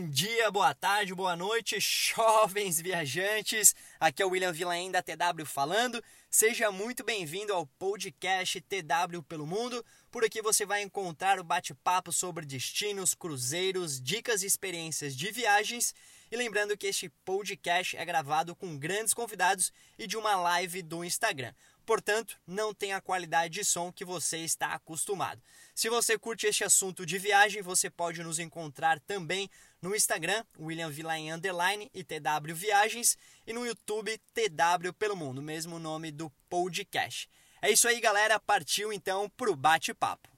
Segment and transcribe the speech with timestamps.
[0.00, 3.74] Bom dia, boa tarde, boa noite, jovens viajantes.
[4.00, 6.02] Aqui é o William Villain da TW falando.
[6.30, 9.84] Seja muito bem-vindo ao podcast TW pelo Mundo.
[10.10, 15.94] Por aqui você vai encontrar o bate-papo sobre destinos, cruzeiros, dicas e experiências de viagens.
[16.30, 21.04] E lembrando que este podcast é gravado com grandes convidados e de uma live do
[21.04, 21.52] Instagram.
[21.84, 25.42] Portanto, não tem a qualidade de som que você está acostumado.
[25.80, 29.48] Se você curte este assunto de viagem, você pode nos encontrar também
[29.80, 33.16] no Instagram, William Villain Underline e TW Viagens,
[33.46, 37.30] e no YouTube, TW Pelo Mundo, mesmo nome do podcast.
[37.62, 38.38] É isso aí, galera.
[38.38, 40.28] Partiu então pro bate-papo.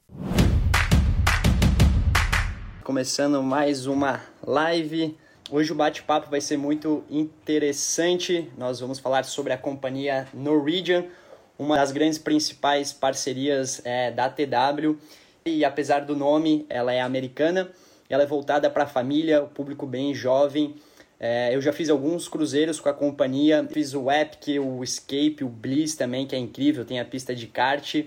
[2.84, 5.19] Começando mais uma live.
[5.50, 8.48] Hoje o bate-papo vai ser muito interessante.
[8.56, 11.11] Nós vamos falar sobre a companhia Norwegian
[11.59, 14.98] uma das grandes principais parcerias é, da TW.
[15.45, 17.70] E apesar do nome, ela é americana,
[18.09, 20.77] ela é voltada para a família, o público bem jovem.
[21.19, 25.48] É, eu já fiz alguns cruzeiros com a companhia, fiz o Epic, o Escape, o
[25.48, 28.05] Bliss também, que é incrível, tem a pista de kart.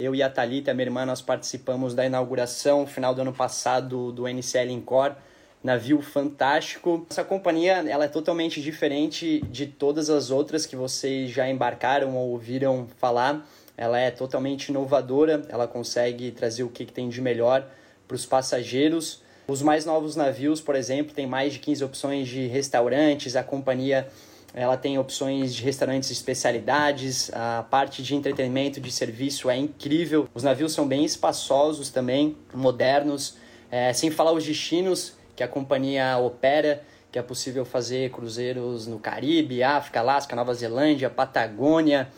[0.00, 4.28] Eu e a Thalita, minha irmã, nós participamos da inauguração, final do ano passado, do
[4.28, 5.14] NCL Encore
[5.62, 7.06] navio fantástico.
[7.10, 12.30] Essa companhia ela é totalmente diferente de todas as outras que vocês já embarcaram ou
[12.30, 13.46] ouviram falar.
[13.78, 17.64] Ela é totalmente inovadora, ela consegue trazer o que, tem de melhor
[18.08, 19.22] para os passageiros.
[19.46, 23.36] Os mais novos navios, por exemplo, tem mais de 15 opções de restaurantes.
[23.36, 24.08] A companhia
[24.52, 30.28] ela tem opções de restaurantes especialidades, a parte de entretenimento, de serviço é incrível.
[30.34, 33.36] Os navios são bem espaçosos também, modernos,
[33.70, 36.82] é, sem falar os destinos que a companhia opera,
[37.12, 42.08] que é possível fazer cruzeiros no Caribe, África, Alasca, Nova Zelândia, Patagônia,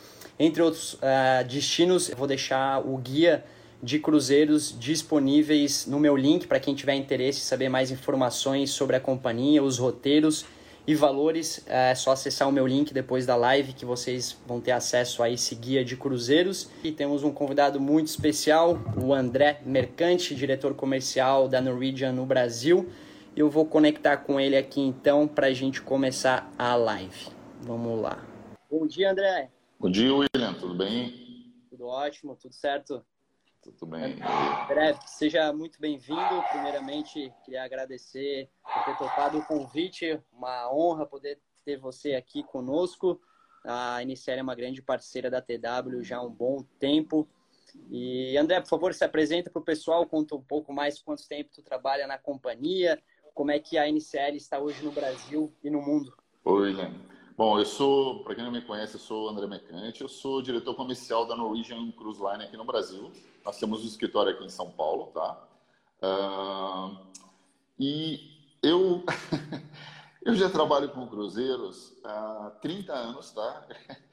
[0.40, 2.08] entre outros uh, destinos.
[2.08, 3.44] Eu vou deixar o guia
[3.82, 8.96] de cruzeiros disponíveis no meu link para quem tiver interesse em saber mais informações sobre
[8.96, 10.46] a companhia, os roteiros
[10.86, 11.62] e valores.
[11.66, 15.30] É só acessar o meu link depois da live que vocês vão ter acesso a
[15.30, 16.70] esse guia de cruzeiros.
[16.82, 22.88] E temos um convidado muito especial, o André Mercante, diretor comercial da Norwegian no Brasil.
[23.36, 27.28] Eu vou conectar com ele aqui então para a gente começar a live.
[27.60, 28.24] Vamos lá.
[28.70, 29.59] Bom dia, André.
[29.80, 30.52] Bom dia, William.
[30.60, 31.54] Tudo bem?
[31.70, 33.02] Tudo ótimo, tudo certo?
[33.62, 34.18] Tudo bem.
[34.64, 36.44] André, seja muito bem-vindo.
[36.50, 40.20] Primeiramente, queria agradecer por ter topado o convite.
[40.30, 43.18] Uma honra poder ter você aqui conosco.
[43.64, 47.26] A Iniciar é uma grande parceira da TW já há um bom tempo.
[47.90, 51.52] E André, por favor, se apresenta para o pessoal, conta um pouco mais quanto tempo
[51.54, 53.02] tu trabalha na companhia,
[53.32, 56.14] como é que a NCL está hoje no Brasil e no mundo.
[56.44, 57.19] Oi, William.
[57.40, 60.42] Bom, eu sou, para quem não me conhece, eu sou o André Mecante, eu sou
[60.42, 63.10] diretor comercial da Norwegian Cruise Line aqui no Brasil.
[63.42, 65.42] Nós temos um escritório aqui em São Paulo, tá?
[66.02, 66.98] Uh,
[67.78, 68.30] e
[68.62, 69.02] eu,
[70.22, 73.66] eu já trabalho com cruzeiros há 30 anos, tá?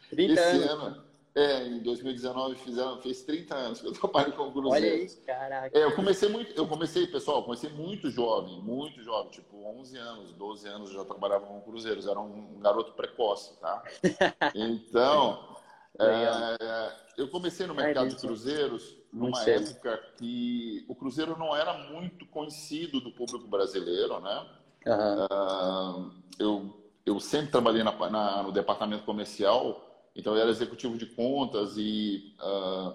[0.10, 0.86] 30 Esse anos.
[0.86, 1.04] ano,
[1.38, 4.90] é, em 2019 fizeram, fez 30 anos que eu trabalho com cruzeiros.
[4.90, 5.78] Olha isso, caraca.
[5.78, 10.34] É, eu comecei muito, eu comecei, pessoal, comecei muito jovem, muito jovem, tipo 11 anos,
[10.34, 13.84] 12 anos eu já trabalhava com cruzeiros, era um garoto precoce, tá?
[14.56, 15.56] Então,
[16.00, 22.26] é, eu comecei no mercado de cruzeiros numa época que o cruzeiro não era muito
[22.26, 24.48] conhecido do público brasileiro, né?
[24.88, 26.08] Uhum.
[26.08, 29.87] Uh, eu, eu sempre trabalhei na, na, no departamento comercial
[30.18, 32.92] então, eu era executivo de contas e uh,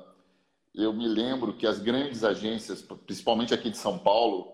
[0.74, 4.52] eu me lembro que as grandes agências, principalmente aqui de São Paulo,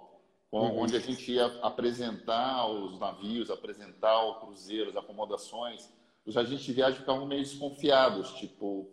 [0.52, 0.80] uhum.
[0.80, 5.88] onde a gente ia apresentar os navios, apresentar os cruzeiros, acomodações,
[6.26, 8.90] os agentes de viagem ficavam meio desconfiados, tipo,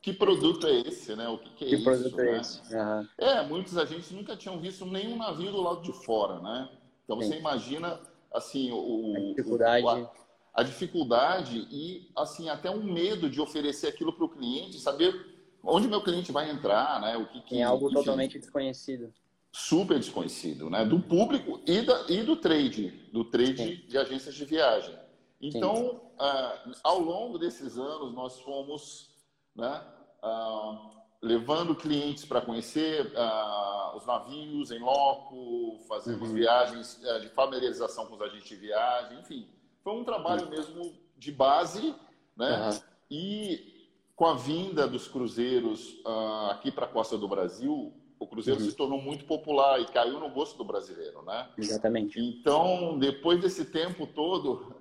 [0.00, 1.28] que, produto é esse, né?
[1.28, 1.84] O que, que é que isso?
[1.84, 2.30] produto né?
[2.30, 2.74] é esse?
[2.74, 3.08] Uhum.
[3.18, 6.70] É, muitos agentes nunca tinham visto nenhum navio do lado de fora, né?
[7.04, 7.28] Então, Sim.
[7.28, 8.00] você imagina,
[8.32, 9.14] assim, o...
[9.16, 9.84] A dificuldade...
[9.84, 10.21] O, a
[10.60, 15.32] dificuldade e assim até um medo de oferecer aquilo para o cliente, saber
[15.62, 17.16] onde meu cliente vai entrar, né?
[17.16, 19.12] O que, que é algo enfim, totalmente desconhecido.
[19.50, 20.84] Super desconhecido, né?
[20.84, 23.86] Do público e, da, e do trade, do trade Sim.
[23.88, 24.94] de agências de viagem.
[25.40, 29.10] Então, uh, ao longo desses anos, nós fomos
[29.56, 29.82] né,
[30.22, 30.90] uh,
[31.20, 36.34] levando clientes para conhecer uh, os navios em loco, fazendo uhum.
[36.34, 39.48] viagens de familiarização com os agentes de viagem, enfim
[39.82, 41.94] foi um trabalho mesmo de base,
[42.36, 42.70] né?
[42.70, 42.80] Uhum.
[43.10, 48.60] E com a vinda dos cruzeiros uh, aqui para a costa do Brasil, o cruzeiro
[48.60, 48.70] uhum.
[48.70, 51.48] se tornou muito popular e caiu no gosto do brasileiro, né?
[51.58, 52.20] Exatamente.
[52.20, 54.76] Então, depois desse tempo todo,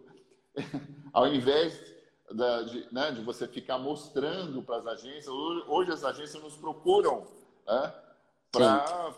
[1.11, 1.81] ao invés
[2.31, 7.25] da, de, né, de, você ficar mostrando para as agências, hoje as agências nos procuram
[7.67, 7.93] né,
[8.51, 9.13] para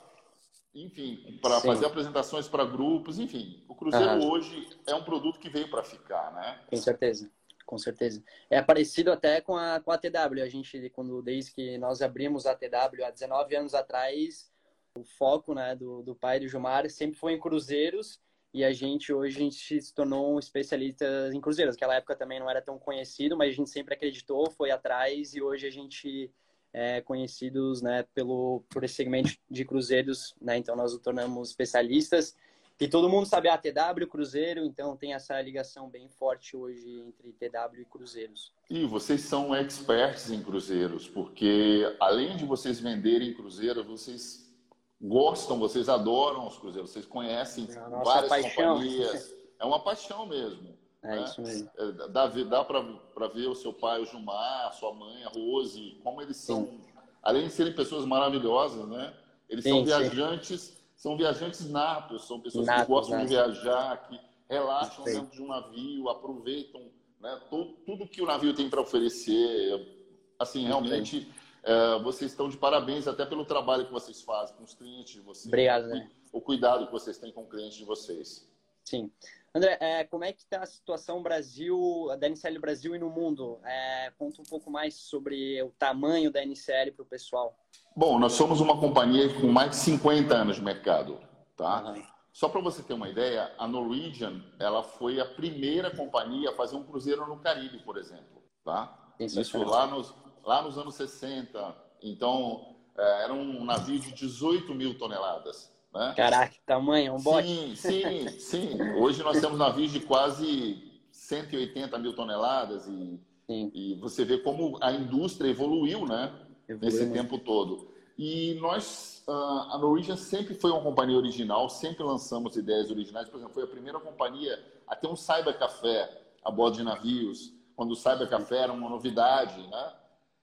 [0.73, 3.63] enfim, para fazer apresentações para grupos, enfim.
[3.67, 4.31] O Cruzeiro uhum.
[4.31, 6.59] hoje é um produto que veio para ficar, né?
[6.67, 7.31] Com certeza,
[7.65, 8.23] com certeza.
[8.49, 10.41] É parecido até com a, com a TW.
[10.43, 14.51] A gente, quando desde que nós abrimos a TW há 19 anos atrás,
[14.97, 18.19] o foco né, do, do pai do Gilmar sempre foi em cruzeiros
[18.53, 21.75] e a gente hoje a gente se tornou um especialista em cruzeiros.
[21.75, 25.41] Naquela época também não era tão conhecido, mas a gente sempre acreditou, foi atrás e
[25.41, 26.31] hoje a gente
[26.73, 30.57] é conhecidos né, pelo por esse segmento de cruzeiros, né?
[30.57, 32.35] Então nós nos tornamos especialistas
[32.79, 36.99] e todo mundo sabe a ah, TW Cruzeiro, então tem essa ligação bem forte hoje
[37.01, 38.51] entre TW e cruzeiros.
[38.69, 44.51] E vocês são experts em cruzeiros, porque além de vocês venderem cruzeiros, vocês
[44.99, 48.73] gostam, vocês adoram os cruzeiros, vocês conhecem é várias paixão.
[48.73, 49.33] companhias.
[49.59, 50.77] É uma paixão mesmo.
[51.03, 51.23] É né?
[51.23, 51.69] isso mesmo.
[51.77, 56.00] É, dá, dá para ver o seu pai, o Gilmar, a sua mãe, a Rose,
[56.03, 56.81] como eles são, sim.
[57.21, 59.13] além de serem pessoas maravilhosas, né?
[59.50, 60.77] Eles sim, são viajantes, sim.
[60.95, 63.29] são viajantes natos, são pessoas natos, que gostam natos.
[63.29, 64.19] de viajar, que
[64.50, 66.81] relaxam dentro de um navio, aproveitam
[67.19, 70.03] né, tudo, tudo que o navio tem para oferecer.
[70.39, 71.29] Assim, realmente
[71.63, 75.21] é, vocês estão de parabéns até pelo trabalho que vocês fazem com os clientes de
[75.21, 75.47] vocês.
[75.47, 76.09] Obrigado, né?
[76.31, 78.49] O cuidado que vocês têm com o cliente de vocês.
[78.83, 79.11] Sim.
[79.55, 83.59] André, é, como é que está a situação Brasil, da NCL Brasil e no mundo?
[83.63, 87.55] É, conta um pouco mais sobre o tamanho da NCL para o pessoal.
[87.95, 91.19] Bom, nós somos uma companhia com mais de 50 anos de mercado,
[91.55, 91.83] tá?
[91.83, 92.03] Uhum.
[92.31, 96.75] Só para você ter uma ideia, a Norwegian, ela foi a primeira companhia a fazer
[96.75, 99.13] um cruzeiro no Caribe, por exemplo, tá?
[99.19, 101.75] Isso lá nos, lá nos anos 60.
[102.01, 105.71] Então, é, era um navio de 18 mil toneladas.
[105.94, 106.13] Né?
[106.16, 107.48] Caraca, tamanho, um bote.
[107.48, 108.81] Sim, sim, sim.
[108.98, 114.92] Hoje nós temos navios de quase 180 mil toneladas e, e você vê como a
[114.92, 116.34] indústria evoluiu, né?
[116.68, 117.13] Evoluiu nesse muito.
[117.13, 117.94] tempo todo.
[118.18, 123.30] E nós, a Norwegian sempre foi uma companhia original, sempre lançamos ideias originais.
[123.30, 127.92] Por exemplo, foi a primeira companhia a ter um cybercafé a bordo de navios, quando
[127.92, 129.94] o cybercafé era uma novidade, né?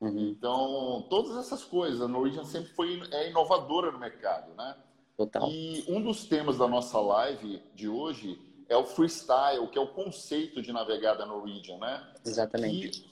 [0.01, 0.19] Uhum.
[0.19, 4.75] Então, todas essas coisas, a Norwegian sempre foi é inovadora no mercado, né?
[5.17, 5.49] Total.
[5.51, 9.89] E um dos temas da nossa live de hoje é o freestyle, que é o
[9.89, 12.07] conceito de navegar da Norwegian, né?
[12.25, 13.05] Exatamente.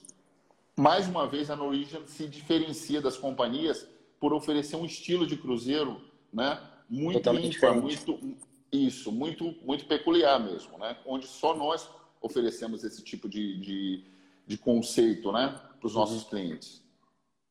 [0.76, 3.86] E, mais uma vez, a Norwegian se diferencia das companhias
[4.20, 6.00] por oferecer um estilo de cruzeiro,
[6.32, 6.60] né?
[6.88, 8.36] Muito Totalmente ímpar, muito
[8.72, 10.96] isso, muito muito peculiar mesmo, né?
[11.04, 11.88] Onde só nós
[12.20, 14.04] oferecemos esse tipo de, de,
[14.46, 15.60] de conceito, né?
[15.78, 16.28] para os nossos uhum.
[16.28, 16.82] clientes?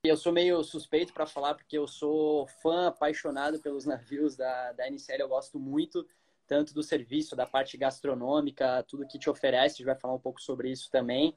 [0.07, 4.89] Eu sou meio suspeito para falar porque eu sou fã apaixonado pelos navios da, da
[4.89, 5.21] NCL.
[5.21, 6.07] Eu gosto muito
[6.48, 9.75] tanto do serviço, da parte gastronômica, tudo que te oferece.
[9.75, 11.36] A gente vai falar um pouco sobre isso também.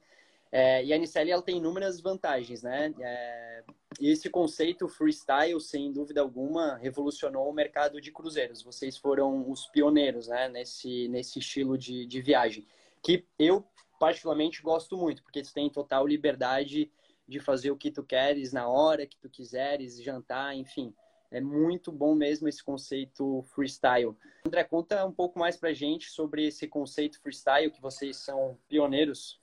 [0.51, 2.93] É, e a NCL ela tem inúmeras vantagens, né?
[2.99, 3.63] É,
[3.99, 8.61] e esse conceito freestyle, sem dúvida alguma, revolucionou o mercado de cruzeiros.
[8.61, 10.49] Vocês foram os pioneiros, né?
[10.49, 12.65] Nesse, nesse estilo de, de viagem.
[13.01, 13.65] Que eu
[13.99, 16.91] particularmente gosto muito, porque tu tem total liberdade
[17.31, 20.93] de fazer o que tu queres na hora que tu quiseres, jantar, enfim.
[21.31, 24.13] É muito bom mesmo esse conceito freestyle.
[24.45, 29.39] André, conta um pouco mais pra gente sobre esse conceito freestyle, que vocês são pioneiros.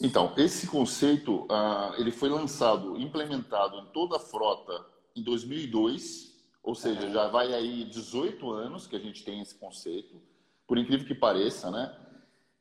[0.00, 4.84] Então, esse conceito, uh, ele foi lançado, implementado em toda a frota
[5.16, 6.32] em 2002,
[6.62, 10.20] ou seja, já vai aí 18 anos que a gente tem esse conceito,
[10.66, 11.96] por incrível que pareça, né?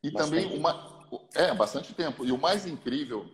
[0.01, 0.43] E Bastante.
[0.43, 2.25] também uma, é, bastante tempo.
[2.25, 3.29] E o mais incrível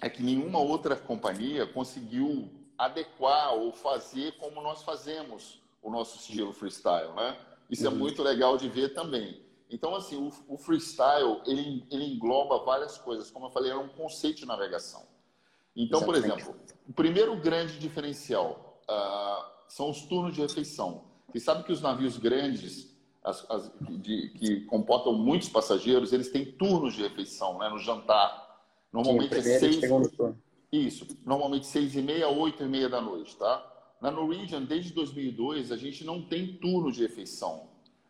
[0.00, 6.52] é que nenhuma outra companhia conseguiu adequar ou fazer como nós fazemos o nosso estilo
[6.52, 7.38] freestyle, né?
[7.70, 7.96] Isso é uhum.
[7.96, 9.44] é muito legal de ver também.
[9.68, 13.30] Então, assim, o, o, freestyle, ele, ele engloba várias coisas.
[13.30, 15.04] Como eu falei, é um conceito de navegação.
[15.74, 16.44] Então, Exatamente.
[16.44, 21.04] por exemplo, o primeiro grande diferencial uh, são os turnos de refeição.
[21.28, 26.44] Você sabe que os navios grandes, as, as, de, que comportam muitos passageiros, eles têm
[26.44, 28.45] turnos de refeição, né, no jantar.
[28.96, 29.80] Normalmente Sim, é seis.
[30.72, 33.62] Isso, normalmente seis e meia, oito e meia da noite, tá?
[34.00, 37.68] Na Norwegian, desde 2002, a gente não tem turno de refeição,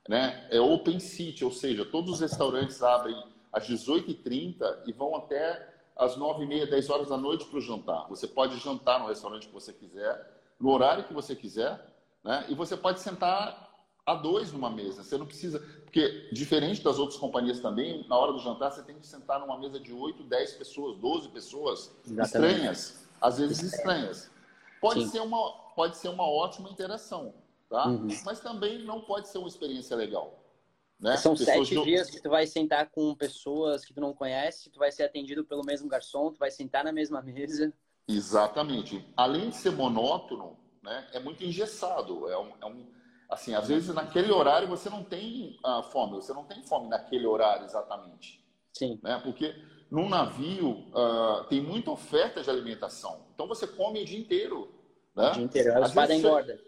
[0.09, 0.47] né?
[0.49, 3.21] É open seat, ou seja, todos os restaurantes abrem
[3.53, 8.07] às 18h30 e vão até às 9h30, 10 horas da noite para o jantar.
[8.09, 11.85] Você pode jantar no restaurante que você quiser, no horário que você quiser,
[12.23, 12.47] né?
[12.49, 13.66] E você pode sentar
[14.07, 15.03] a dois numa mesa.
[15.03, 15.59] Você não precisa.
[15.85, 19.59] Porque, diferente das outras companhias também, na hora do jantar você tem que sentar numa
[19.59, 22.25] mesa de 8, 10 pessoas, 12 pessoas Exatamente.
[22.25, 23.09] estranhas.
[23.21, 24.31] Às vezes estranhas.
[24.81, 27.35] Pode ser, uma, pode ser uma ótima interação,
[27.69, 27.89] tá?
[27.89, 28.09] Uhum.
[28.25, 30.39] Mas também não pode ser uma experiência legal.
[31.01, 31.17] Né?
[31.17, 34.79] São pessoas sete dias que tu vai sentar com pessoas que tu não conhece, tu
[34.79, 37.73] vai ser atendido pelo mesmo garçom, tu vai sentar na mesma mesa.
[38.07, 39.05] Exatamente.
[39.17, 42.29] Além de ser monótono, né, é muito engessado.
[42.31, 42.87] É um, é um
[43.29, 47.27] Assim, às vezes naquele horário você não tem uh, fome, você não tem fome naquele
[47.27, 48.45] horário exatamente.
[48.73, 49.01] Sim.
[49.03, 49.21] Né?
[49.23, 49.55] Porque
[49.91, 53.27] num navio uh, tem muita oferta de alimentação.
[53.35, 54.73] Então você come o dia inteiro.
[55.15, 55.31] Né?
[55.31, 56.59] O dia inteiro, a espada engorda.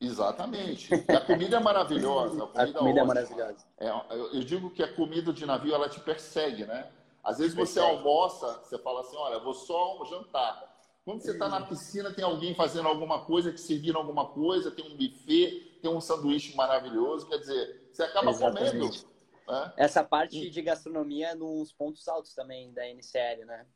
[0.00, 0.90] Exatamente.
[0.94, 2.44] E a comida é maravilhosa.
[2.44, 3.66] A comida, a comida é maravilhosa.
[3.78, 6.90] É, eu digo que a comida de navio ela te persegue, né?
[7.22, 10.76] Às vezes você almoça, você fala assim, olha, vou só jantar.
[11.04, 14.84] Quando você está na piscina, tem alguém fazendo alguma coisa, te servindo alguma coisa, tem
[14.84, 17.26] um buffet, tem um sanduíche maravilhoso.
[17.28, 18.70] Quer dizer, você acaba Exatamente.
[18.72, 19.08] comendo.
[19.48, 19.72] Né?
[19.76, 23.66] Essa parte de gastronomia é nos pontos altos também da NCL, né?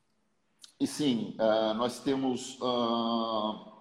[0.79, 2.59] E sim, uh, nós temos.
[2.61, 3.73] Uh,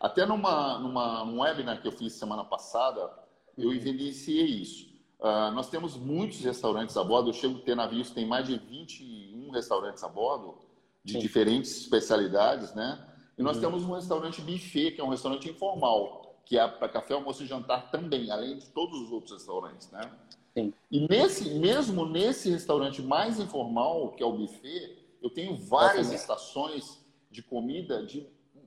[0.00, 3.10] até numa, numa um webinar que eu fiz semana passada,
[3.56, 3.74] eu uhum.
[3.74, 4.94] evidenciei isso.
[5.18, 7.30] Uh, nós temos muitos restaurantes a bordo.
[7.30, 10.58] Eu chego a ter navios, tem mais de 21 restaurantes a bordo,
[11.02, 11.18] de Sim.
[11.18, 13.04] diferentes especialidades, né?
[13.36, 13.62] E nós uhum.
[13.62, 17.46] temos um restaurante buffet, que é um restaurante informal, que é para café, almoço e
[17.46, 20.10] jantar também, além de todos os outros restaurantes, né?
[20.52, 20.72] Sim.
[20.90, 27.04] E nesse, mesmo nesse restaurante mais informal, que é o buffet, eu tenho várias estações
[27.30, 28.26] de comida de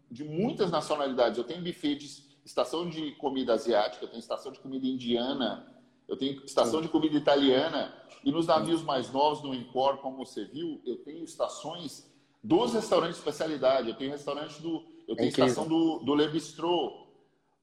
[0.10, 1.38] de muitas nacionalidades.
[1.38, 5.68] Eu tenho buffet de estação de comida asiática, eu tenho estação de comida indiana,
[6.08, 7.94] eu tenho estação de comida italiana.
[8.24, 12.10] E nos navios mais novos, no Encore, como você viu, eu tenho estações
[12.44, 13.90] dos restaurantes de especialidade.
[13.90, 14.84] Eu tenho restaurante do.
[15.08, 17.07] Eu tenho é estação do, do Le Bistro,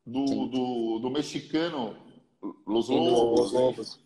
[0.07, 1.97] do, do, do, mexicano
[2.67, 3.53] Los Lobos.
[3.53, 4.01] Lobos.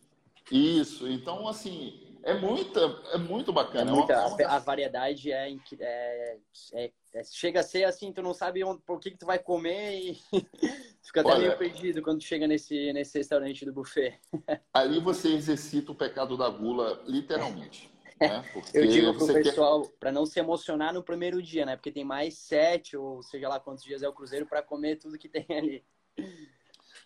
[0.51, 1.09] Isso.
[1.09, 2.81] Então, assim, é muita,
[3.13, 3.91] é muito bacana.
[3.91, 4.47] É muita, é uma...
[4.47, 5.51] a, variedade é,
[5.81, 6.39] é,
[6.73, 9.39] é, é, chega a ser assim, tu não sabe onde, por que, que tu vai
[9.39, 10.15] comer e
[11.03, 14.19] fica até Olha, meio perdido quando chega nesse, nesse restaurante do buffet.
[14.73, 17.91] ali você exercita o pecado da gula, literalmente.
[18.21, 18.45] Né?
[18.75, 19.93] Eu digo pro pessoal quer...
[20.01, 21.77] para não se emocionar no primeiro dia, né?
[21.77, 25.19] Porque tem mais sete ou seja lá quantos dias é o cruzeiro para comer tudo
[25.19, 25.85] que tem ali.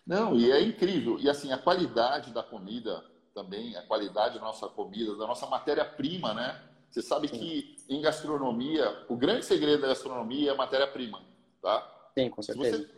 [0.05, 1.19] Não, e é incrível.
[1.19, 3.03] E assim, a qualidade da comida
[3.33, 6.61] também, a qualidade da nossa comida, da nossa matéria-prima, né?
[6.89, 7.39] Você sabe Sim.
[7.39, 11.23] que em gastronomia, o grande segredo da gastronomia é a matéria-prima,
[11.61, 12.11] tá?
[12.13, 12.77] Sim, com certeza.
[12.77, 12.89] Você,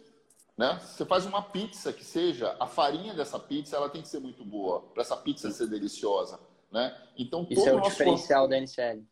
[0.57, 0.79] né?
[0.79, 4.43] Você faz uma pizza que seja, a farinha dessa pizza ela tem que ser muito
[4.43, 5.55] boa, para essa pizza Sim.
[5.55, 6.39] ser deliciosa,
[6.71, 6.95] né?
[7.17, 9.03] Então, Isso é o diferencial da NCL.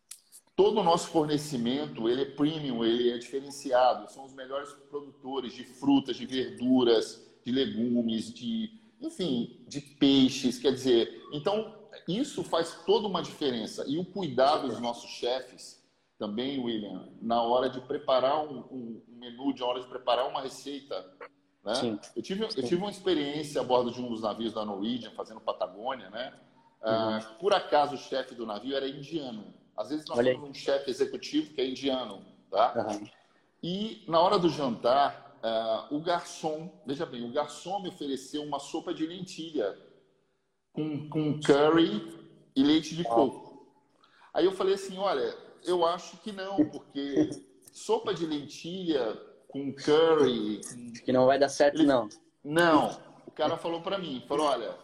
[0.55, 4.11] Todo o nosso fornecimento, ele é premium, ele é diferenciado.
[4.11, 10.71] São os melhores produtores de frutas, de verduras, de legumes, de enfim, de peixes, quer
[10.71, 11.75] dizer, então
[12.07, 13.83] isso faz toda uma diferença.
[13.87, 15.83] E o cuidado dos nossos chefes
[16.17, 21.05] também, William, na hora de preparar um, um, menu, de hora de preparar uma receita.
[21.63, 21.75] Né?
[21.75, 21.99] Sim.
[22.15, 25.41] Eu, tive, eu tive uma experiência a bordo de um dos navios da Norwegian, fazendo
[25.41, 26.33] Patagônia, né?
[26.83, 29.53] Ah, por acaso o chefe do navio era indiano.
[29.75, 32.73] Às vezes nós Olha temos um chefe executivo que é indiano, tá?
[32.75, 33.07] Uhum.
[33.63, 38.59] E na hora do jantar, uh, o garçom, veja bem, o garçom me ofereceu uma
[38.59, 39.77] sopa de lentilha
[40.73, 42.19] com, com curry
[42.55, 43.65] e leite de coco.
[44.33, 47.29] Aí eu falei assim, olha, eu acho que não, porque
[47.71, 49.15] sopa de lentilha
[49.47, 50.59] com curry...
[51.05, 51.87] Que não vai dar certo, ele...
[51.87, 52.09] não.
[52.43, 52.99] Não.
[53.25, 54.75] O cara falou para mim, falou, olha,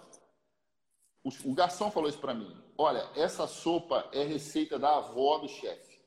[1.23, 5.99] o, garçom falou isso para mim, olha, essa sopa é receita da avó do chefe.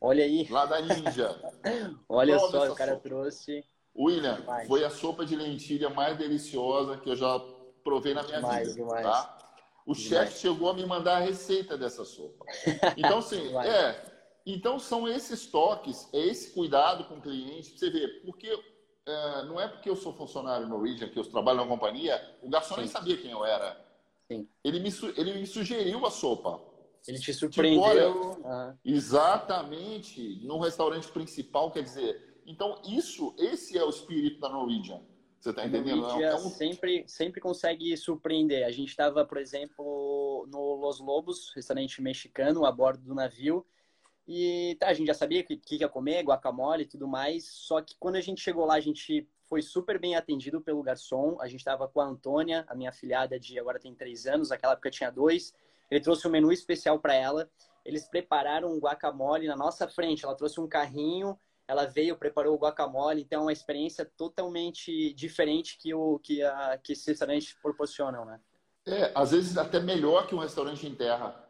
[0.00, 0.46] Olha aí.
[0.48, 1.34] Lá da Índia.
[2.08, 3.02] Olha só, o cara sopa.
[3.02, 3.64] trouxe
[3.96, 7.40] William, foi a sopa de lentilha mais deliciosa que eu já
[7.82, 8.80] provei na minha demais, vida.
[8.80, 9.06] Demais.
[9.06, 9.38] Tá?
[9.86, 12.44] O chefe chegou a me mandar a receita dessa sopa.
[12.96, 14.12] Então, assim, é.
[14.46, 17.78] Então, são esses toques, é esse cuidado com o cliente.
[17.78, 18.48] Você vê, porque
[19.06, 22.48] é, não é porque eu sou funcionário no Norwegian, que eu trabalho na companhia, o
[22.48, 22.80] garçom Sim.
[22.82, 23.83] nem sabia quem eu era.
[24.30, 24.48] Sim.
[24.62, 26.60] Ele, me, ele me sugeriu a sopa.
[27.06, 28.36] Ele te surpreendeu.
[28.36, 30.40] Tipo, olha, Exatamente.
[30.44, 35.02] No restaurante principal, quer dizer, então, isso, esse é o espírito da Norwegian.
[35.40, 36.00] Você está entendendo?
[36.00, 36.48] Norwegian é um...
[36.48, 38.64] sempre, sempre consegue surpreender.
[38.66, 43.66] A gente estava, por exemplo, no Los Lobos, restaurante mexicano, a bordo do navio.
[44.26, 47.46] E tá, a gente já sabia o que, que ia comer, guacamole e tudo mais.
[47.46, 51.36] Só que quando a gente chegou lá, a gente foi super bem atendido pelo garçom.
[51.40, 54.72] A gente estava com a Antônia, a minha filhada de agora tem três anos, naquela
[54.72, 55.54] época tinha dois.
[55.88, 57.48] Ele trouxe um menu especial para ela.
[57.84, 60.24] Eles prepararam um guacamole na nossa frente.
[60.24, 65.78] Ela trouxe um carrinho ela veio, preparou o guacamole, então é uma experiência totalmente diferente
[65.78, 68.38] que o que, a, que esses restaurantes proporcionam, né?
[68.86, 71.43] É, às vezes até melhor que um restaurante em terra,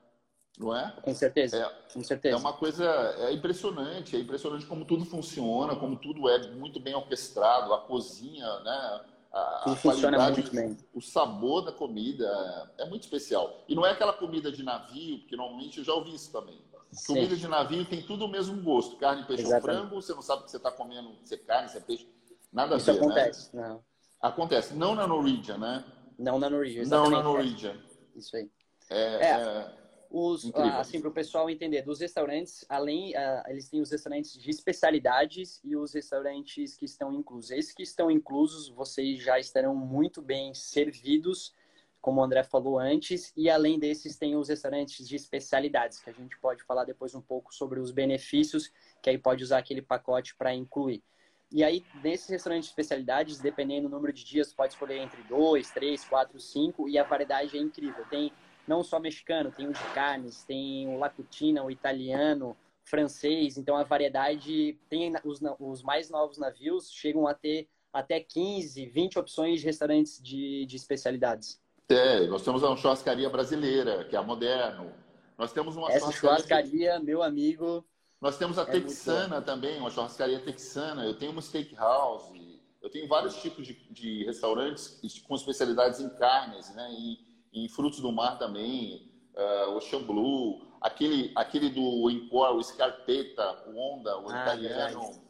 [0.58, 0.92] não é?
[1.02, 2.36] Com certeza, é, com certeza.
[2.36, 2.84] É uma coisa,
[3.18, 8.60] é impressionante, é impressionante como tudo funciona, como tudo é muito bem orquestrado, a cozinha,
[8.60, 9.00] né?
[9.32, 10.76] A, tudo a funciona muito bem.
[10.94, 13.64] O sabor da comida é muito especial.
[13.68, 16.62] E não é aquela comida de navio, porque normalmente eu já ouvi isso também
[16.94, 17.14] Sim.
[17.14, 18.96] Comida de navio tem tudo o mesmo gosto.
[18.96, 21.78] Carne, peixe ou frango, você não sabe que você está comendo, se é carne, se
[21.78, 22.08] é peixe.
[22.52, 23.68] Nada Isso a ver, acontece, né?
[23.68, 23.84] Não.
[24.20, 24.74] Acontece.
[24.74, 25.84] Não na Norwegian, né?
[26.16, 26.84] Não na Norwegian.
[26.84, 27.76] Não na Norwegian.
[28.14, 28.48] Isso aí.
[28.88, 29.72] É, é,
[30.16, 34.48] os, assim, para o pessoal entender, dos restaurantes, além, uh, eles têm os restaurantes de
[34.48, 37.50] especialidades e os restaurantes que estão inclusos.
[37.50, 41.52] Esses que estão inclusos, vocês já estarão muito bem servidos,
[42.00, 46.12] como o André falou antes, e além desses, tem os restaurantes de especialidades, que a
[46.12, 48.70] gente pode falar depois um pouco sobre os benefícios,
[49.02, 51.02] que aí pode usar aquele pacote para incluir.
[51.50, 55.70] E aí, nesses restaurantes de especialidades, dependendo do número de dias, pode escolher entre dois,
[55.70, 58.04] três, quatro, cinco, e a variedade é incrível.
[58.08, 58.32] Tem
[58.66, 63.56] não só mexicano, tem o de carnes, tem o lacutina, o italiano, francês.
[63.56, 69.18] Então a variedade tem os, os mais novos navios chegam a ter até 15, 20
[69.18, 71.60] opções de restaurantes de, de especialidades.
[71.88, 74.92] É, nós temos uma churrascaria brasileira, que é a Moderno.
[75.38, 77.84] Nós temos uma Essa churrascaria, churrascaria meu amigo.
[78.20, 81.04] Nós temos a é texana também, uma churrascaria texana.
[81.04, 82.60] Eu tenho uma steakhouse.
[82.82, 86.90] Eu tenho vários tipos de, de restaurantes com especialidades em carnes, né?
[86.92, 93.64] E, em frutos do mar também, uh, Ocean Blue, aquele, aquele do Empor, o Scarpeta,
[93.68, 95.22] o Onda, o ah, italiano,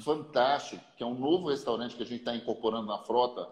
[0.00, 3.48] fantástico, que é um novo restaurante que a gente está incorporando na frota,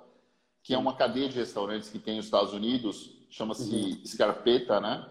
[0.63, 4.05] que é uma cadeia de restaurantes que tem nos Estados Unidos, chama-se uhum.
[4.05, 5.07] Scarpeta, né?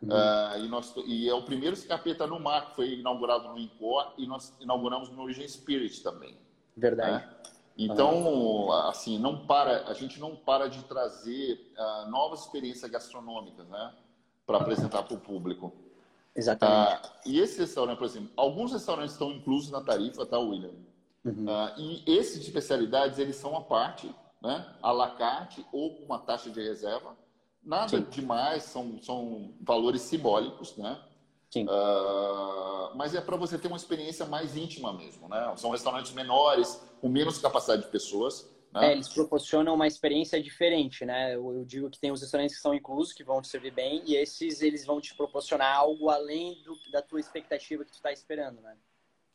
[0.00, 0.08] Uhum.
[0.08, 4.14] Uh, e, nós, e, é o primeiro Scarpeta no mar, que foi inaugurado no Incor,
[4.16, 6.36] e nós inauguramos no Origin Spirit também.
[6.76, 7.26] Verdade.
[7.26, 7.36] Né?
[7.76, 13.92] Então, assim, não para, a gente não para de trazer uh, novas experiências gastronômicas, né,
[14.46, 15.72] para apresentar para o público.
[16.36, 17.06] Exatamente.
[17.06, 20.70] Uh, e esse restaurante, por exemplo, alguns restaurantes estão inclusos na tarifa, tá, William?
[21.24, 21.46] Uhum.
[21.46, 26.04] Uh, e esses de especialidades, eles são a parte, né, à la carte ou com
[26.04, 27.16] uma taxa de reserva.
[27.62, 28.06] Nada Sim.
[28.10, 31.00] demais, são, são valores simbólicos, né?
[31.54, 31.66] Sim.
[31.66, 35.54] Uh, mas é para você ter uma experiência mais íntima mesmo, né?
[35.56, 38.52] São restaurantes menores, com menos capacidade de pessoas.
[38.72, 38.88] Né?
[38.88, 41.36] É, eles proporcionam uma experiência diferente, né?
[41.36, 44.02] Eu, eu, digo que tem os restaurantes que são inclusos, que vão te servir bem,
[44.04, 48.10] e esses eles vão te proporcionar algo além do, da tua expectativa que tu está
[48.10, 48.76] esperando, né?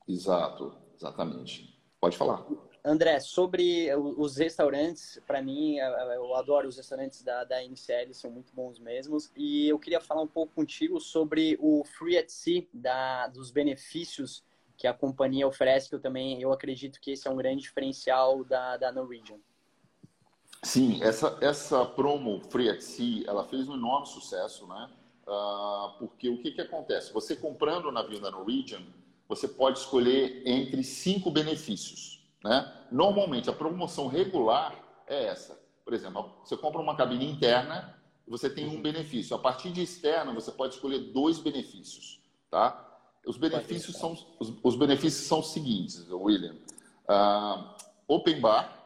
[0.05, 1.73] Exato, exatamente.
[2.01, 2.45] Pode falar.
[2.83, 8.53] André, sobre os restaurantes, para mim, eu adoro os restaurantes da, da NCL, são muito
[8.53, 9.31] bons mesmos.
[9.35, 14.43] E eu queria falar um pouco contigo sobre o Free at Sea, da, dos benefícios
[14.77, 18.45] que a companhia oferece, que eu também eu acredito que esse é um grande diferencial
[18.45, 19.37] da, da Norwegian.
[20.63, 24.89] Sim, essa, essa promo Free at Sea, ela fez um enorme sucesso, né?
[25.27, 27.13] Uh, porque o que, que acontece?
[27.13, 28.81] Você comprando o navio da Norwegian,
[29.27, 32.18] você pode escolher entre cinco benefícios.
[32.43, 32.85] Né?
[32.91, 34.75] Normalmente, a promoção regular
[35.07, 35.59] é essa.
[35.83, 37.99] Por exemplo, você compra uma cabine interna
[38.29, 39.35] você tem um benefício.
[39.35, 42.21] A partir de externa, você pode escolher dois benefícios.
[42.49, 42.85] Tá?
[43.25, 46.55] Os benefícios são os, os benefícios são os seguintes, William.
[47.09, 47.75] Uh,
[48.07, 48.77] open bar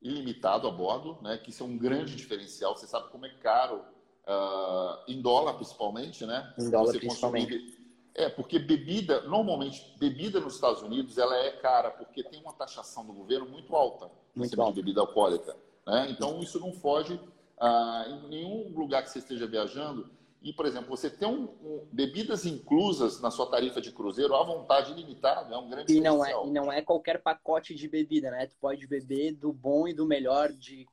[0.00, 1.36] ilimitado a bordo, né?
[1.36, 2.76] Que isso é um grande diferencial.
[2.76, 6.54] Você sabe como é caro uh, em dólar, principalmente, né?
[6.56, 7.58] Em dólar, você principalmente.
[7.58, 7.75] Consumir
[8.16, 13.04] é, porque bebida, normalmente, bebida nos Estados Unidos, ela é cara, porque tem uma taxação
[13.04, 14.72] do governo muito alta muito alta.
[14.72, 15.54] de bebida alcoólica.
[15.86, 16.08] Né?
[16.10, 17.20] Então, isso não foge
[17.58, 20.10] ah, em nenhum lugar que você esteja viajando.
[20.42, 24.44] E, por exemplo, você tem um, um, bebidas inclusas na sua tarifa de cruzeiro à
[24.44, 28.30] vontade ilimitada, é um grande e não é E não é qualquer pacote de bebida,
[28.30, 28.46] né?
[28.46, 30.86] Tu pode beber do bom e do melhor de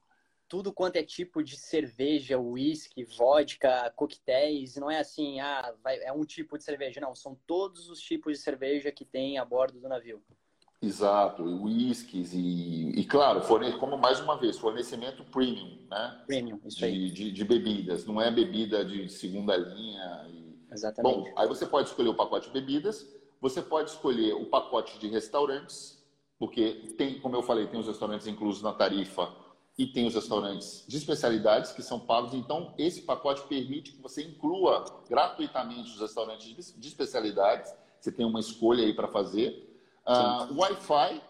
[0.53, 4.75] tudo quanto é tipo de cerveja, whisky, vodka, coquetéis.
[4.75, 7.01] Não é assim, ah, vai, é um tipo de cerveja.
[7.01, 10.21] Não, são todos os tipos de cerveja que tem a bordo do navio.
[10.79, 13.75] Exato, whiskies e, e claro, forne...
[13.79, 16.23] como mais uma vez, fornecimento premium, né?
[16.27, 17.09] Premium, isso de, aí.
[17.09, 20.27] De, de, bebidas, não é bebida de segunda linha.
[20.29, 20.55] E...
[20.71, 21.15] Exatamente.
[21.15, 23.11] Bom, aí você pode escolher o pacote de bebidas,
[23.41, 26.05] você pode escolher o pacote de restaurantes,
[26.37, 29.41] porque tem, como eu falei, tem os restaurantes inclusos na tarifa
[29.77, 32.33] e tem os restaurantes de especialidades que são pagos.
[32.33, 37.73] Então, esse pacote permite que você inclua gratuitamente os restaurantes de especialidades.
[37.99, 39.69] Você tem uma escolha aí para fazer.
[40.05, 41.21] Uh, Wi-Fi,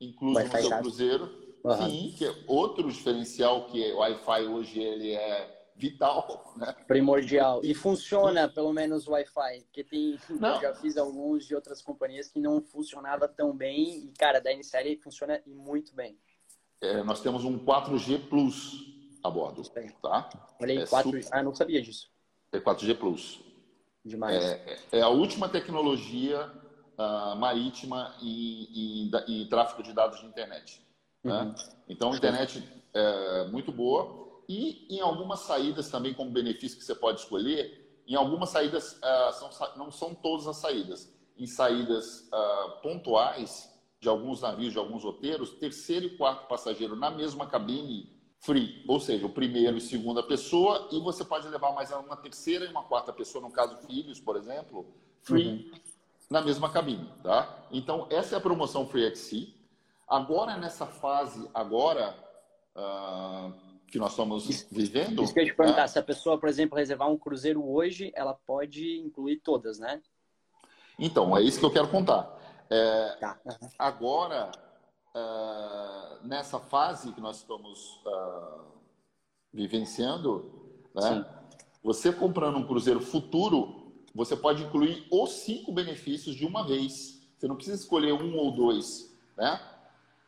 [0.00, 1.48] incluso wi no seu cruzeiro.
[1.62, 1.90] Uhum.
[1.90, 6.74] Sim, que é outro diferencial que o Wi-Fi hoje ele é vital, né?
[6.88, 7.60] Primordial.
[7.62, 9.60] E funciona, pelo menos, o Wi-Fi.
[9.62, 10.56] Porque tem, não.
[10.56, 14.06] eu já fiz alguns de outras companhias que não funcionava tão bem.
[14.06, 16.18] E, cara, da NCL funciona muito bem
[16.80, 18.84] é, nós temos um 4G Plus
[19.22, 19.62] a bordo.
[20.02, 20.28] Tá?
[20.60, 21.10] Olha aí, é 4...
[21.10, 21.36] Super...
[21.36, 22.08] Ah, não sabia disso.
[22.52, 23.40] É 4G Plus.
[24.04, 24.42] Demais.
[24.42, 26.50] É, é a última tecnologia
[26.96, 30.80] uh, marítima e, e, e, tráfego de dados de internet.
[31.22, 31.32] Né?
[31.32, 31.48] Uhum.
[31.48, 31.54] Né?
[31.88, 32.62] Então, internet
[32.94, 34.26] é muito boa.
[34.48, 39.32] E em algumas saídas também, como benefício que você pode escolher, em algumas saídas, uh,
[39.32, 41.12] são, não são todas as saídas.
[41.36, 47.10] Em saídas uh, pontuais, de alguns navios, de alguns roteiros, terceiro e quarto passageiro na
[47.10, 51.90] mesma cabine free, ou seja, o primeiro e segunda pessoa, e você pode levar mais
[51.90, 54.86] uma terceira e uma quarta pessoa, no caso filhos, por exemplo,
[55.22, 55.80] free uhum.
[56.30, 57.66] na mesma cabine, tá?
[57.70, 59.48] Então essa é a promoção Free at Sea.
[60.06, 62.14] Agora nessa fase agora
[62.76, 63.52] uh,
[63.88, 65.22] que nós estamos vivendo.
[65.22, 65.88] Isso que eu te perguntar, né?
[65.88, 70.00] se a pessoa, por exemplo, reservar um cruzeiro hoje, ela pode incluir todas, né?
[70.98, 72.37] Então é isso que eu quero contar.
[72.70, 73.38] É, tá.
[73.78, 74.50] Agora
[75.14, 78.64] uh, nessa fase que nós estamos uh,
[79.52, 81.24] vivenciando, né?
[81.82, 87.22] Você comprando um cruzeiro futuro, você pode incluir os cinco benefícios de uma vez.
[87.36, 89.60] Você não precisa escolher um ou dois, né?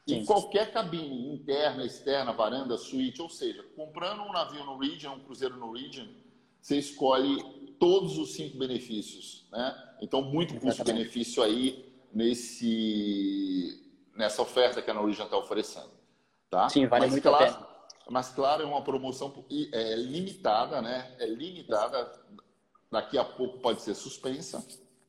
[0.07, 5.21] Em qualquer cabine, interna, externa, varanda, suíte, ou seja, comprando um navio no Region, um
[5.21, 6.07] cruzeiro no Region,
[6.61, 7.43] você escolhe
[7.79, 9.95] todos os cinco benefícios, né?
[10.01, 13.81] Então, muito custo-benefício aí nesse
[14.17, 15.91] nessa oferta que a Norwegian está oferecendo.
[16.51, 16.69] Tá?
[16.69, 17.67] Sim, vale mas, muito claro, a pena.
[18.09, 21.15] Mas, claro, é uma promoção é, limitada, né?
[21.19, 22.13] É limitada.
[22.91, 24.63] Daqui a pouco pode ser suspensa.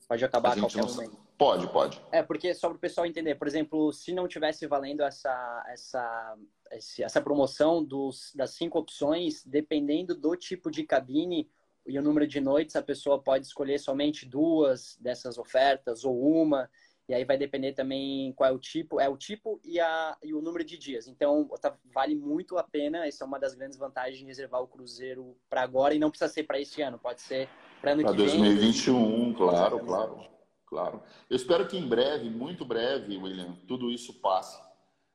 [0.07, 1.17] Pode acabar a, a qualquer momento.
[1.37, 1.99] Pode, pode.
[2.11, 6.37] É, porque só para o pessoal entender, por exemplo, se não tivesse valendo essa, essa,
[6.69, 11.49] essa promoção dos, das cinco opções, dependendo do tipo de cabine
[11.87, 16.69] e o número de noites, a pessoa pode escolher somente duas dessas ofertas ou uma.
[17.11, 20.33] E aí vai depender também qual é o tipo, é o tipo e, a, e
[20.33, 21.09] o número de dias.
[21.09, 23.05] Então, tá, vale muito a pena.
[23.05, 26.31] Essa é uma das grandes vantagens de reservar o cruzeiro para agora e não precisa
[26.31, 27.49] ser para esse ano, pode ser
[27.81, 28.55] para ano pra que 2021, vem.
[28.55, 30.25] 2021, claro, claro,
[30.65, 31.03] claro.
[31.29, 34.57] Eu espero que em breve, muito breve, William, tudo isso passe.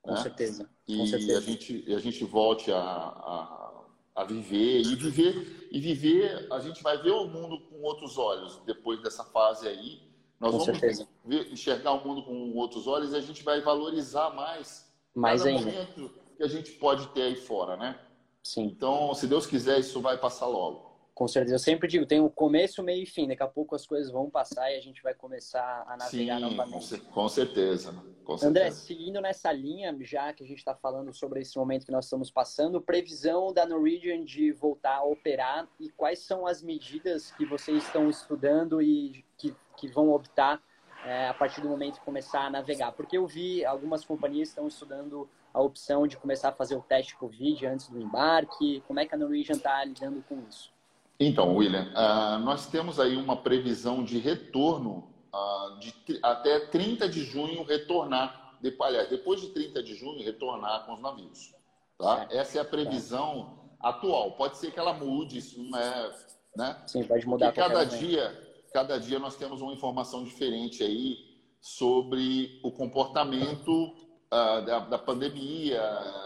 [0.02, 0.20] Com né?
[0.20, 0.68] certeza.
[0.86, 1.38] E com certeza.
[1.38, 3.84] a gente a gente volte a, a,
[4.16, 6.46] a viver e viver e viver.
[6.52, 10.04] A gente vai ver o mundo com outros olhos depois dessa fase aí
[10.38, 11.08] nós com vamos certeza.
[11.24, 15.56] Ver, enxergar o mundo com outros olhos e a gente vai valorizar mais, mais cada
[15.56, 15.70] ainda.
[15.70, 17.98] momento que a gente pode ter aí fora, né?
[18.42, 18.64] Sim.
[18.64, 20.86] Então, se Deus quiser, isso vai passar logo.
[21.16, 21.54] Com certeza.
[21.54, 23.26] Eu sempre digo, tem o começo, meio e fim.
[23.26, 26.42] Daqui a pouco as coisas vão passar e a gente vai começar a navegar Sim,
[26.42, 26.98] novamente.
[27.06, 27.94] Com certeza.
[28.22, 28.80] Com André, certeza.
[28.82, 32.30] seguindo nessa linha, já que a gente está falando sobre esse momento que nós estamos
[32.30, 37.82] passando, previsão da Norwegian de voltar a operar e quais são as medidas que vocês
[37.84, 40.60] estão estudando e que, que vão optar
[41.04, 42.92] é, a partir do momento que começar a navegar?
[42.92, 47.16] Porque eu vi algumas companhias estão estudando a opção de começar a fazer o teste
[47.16, 48.82] Covid antes do embarque.
[48.86, 50.70] Como é que a Norwegian está lidando com isso?
[51.18, 57.24] Então, William, uh, nós temos aí uma previsão de retorno uh, de até 30 de
[57.24, 61.54] junho retornar, de, aliás, depois de 30 de junho retornar com os navios.
[61.98, 62.28] Tá?
[62.30, 64.32] Essa é a previsão atual.
[64.32, 66.12] Pode ser que ela mude, isso não é.
[66.54, 66.76] Né?
[66.86, 67.46] Sim, pode mudar.
[67.46, 71.18] Porque cada dia, cada dia nós temos uma informação diferente aí
[71.60, 73.88] sobre o comportamento
[74.32, 75.82] uh, da, da, pandemia,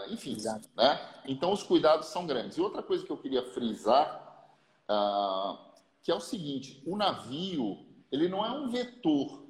[0.09, 0.33] enfim.
[0.33, 0.69] Exato.
[0.75, 0.99] Né?
[1.25, 2.57] Então os cuidados são grandes.
[2.57, 4.21] E outra coisa que eu queria frisar
[4.91, 5.57] ah,
[6.03, 9.47] que é o seguinte: o navio ele não é um vetor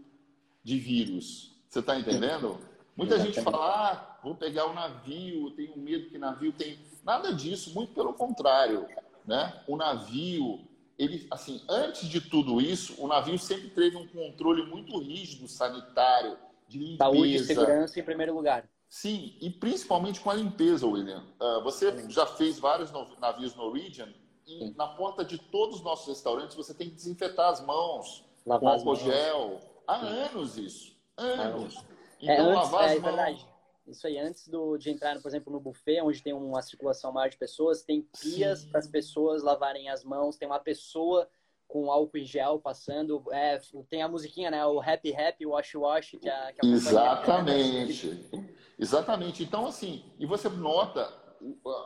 [0.63, 1.59] de vírus.
[1.67, 2.59] Você está entendendo?
[2.95, 6.77] Muita gente fala, ah, vou pegar o navio, tenho medo que navio tem.
[7.03, 8.87] Nada disso, muito pelo contrário.
[9.25, 9.63] Né?
[9.67, 10.67] O navio,
[11.01, 16.37] ele, assim, antes de tudo isso, o navio sempre teve um controle muito rígido sanitário,
[16.67, 16.97] de limpeza.
[16.97, 18.69] Saúde e segurança em primeiro lugar.
[18.87, 21.23] Sim, e principalmente com a limpeza, William.
[21.39, 24.13] Uh, você já fez vários navios Norwegian
[24.45, 28.59] e na porta de todos os nossos restaurantes você tem que desinfetar as mãos Lavar
[28.59, 29.59] com álcool gel.
[29.87, 30.95] Há anos isso.
[31.17, 31.77] Anos.
[32.21, 33.47] É, então, antes, lavar as é, mãos.
[33.91, 37.29] Isso aí, antes do, de entrar, por exemplo, no buffet, onde tem uma circulação maior
[37.29, 41.29] de pessoas, tem pias para as pessoas lavarem as mãos, tem uma pessoa
[41.67, 43.23] com álcool em gel passando.
[43.31, 44.65] É, tem a musiquinha, né?
[44.65, 48.29] O Happy Happy, Wash Wash, que a, que a Exatamente.
[48.77, 49.43] Exatamente.
[49.43, 51.13] Então, assim, e você nota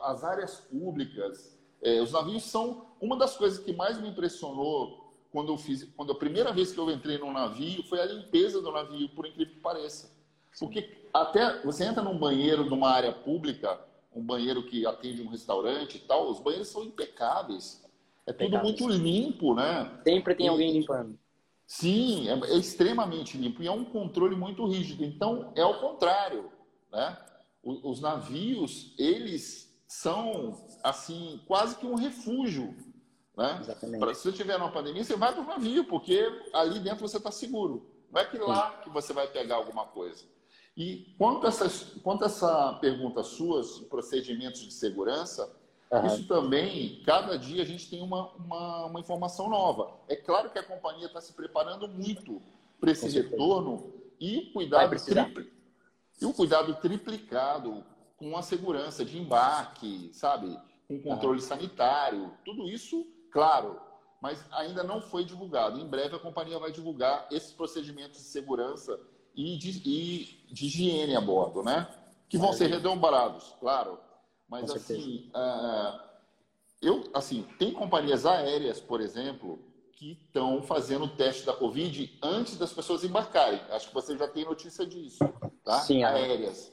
[0.02, 5.52] as áreas públicas, é, os navios são uma das coisas que mais me impressionou quando
[5.52, 8.72] eu fiz, quando a primeira vez que eu entrei num navio foi a limpeza do
[8.72, 10.15] navio, por incrível que pareça.
[10.58, 13.78] Porque até você entra num banheiro de uma área pública,
[14.14, 17.84] um banheiro que atende um restaurante e tal, os banheiros são impecáveis.
[18.26, 20.00] É tudo muito limpo, né?
[20.02, 21.18] Sempre tem e, alguém limpando.
[21.66, 25.04] Sim, é, é, extremamente limpo e é um controle muito rígido.
[25.04, 26.50] Então, é o contrário,
[26.90, 27.16] né?
[27.62, 32.74] Os, os navios, eles são, assim, quase que um refúgio.
[33.36, 33.62] Né?
[33.98, 37.18] Pra, se você tiver uma pandemia, você vai para o navio, porque ali dentro você
[37.18, 37.90] está seguro.
[38.10, 40.24] Não é que lá que você vai pegar alguma coisa.
[40.76, 45.50] E quanto a essa, quanto essa pergunta sua, procedimentos de segurança,
[45.90, 46.06] uhum.
[46.06, 49.98] isso também, cada dia a gente tem uma, uma, uma informação nova.
[50.06, 52.42] É claro que a companhia está se preparando muito
[52.78, 55.46] para esse retorno e cuidado triplo,
[56.20, 57.82] E o cuidado triplicado
[58.18, 60.58] com a segurança de embarque, sabe?
[60.86, 63.80] Com controle sanitário, tudo isso, claro,
[64.20, 65.80] mas ainda não foi divulgado.
[65.80, 69.00] Em breve a companhia vai divulgar esses procedimentos de segurança
[69.36, 71.86] e de, e de higiene a bordo, né?
[72.28, 73.98] Que vão ser redobrados, claro.
[74.48, 76.00] Mas assim, uh,
[76.80, 79.58] eu, assim, tem companhias aéreas, por exemplo,
[79.92, 83.60] que estão fazendo o teste da Covid antes das pessoas embarcarem.
[83.70, 85.18] Acho que você já tem notícia disso,
[85.64, 85.80] tá?
[85.80, 86.72] Sim, aéreas.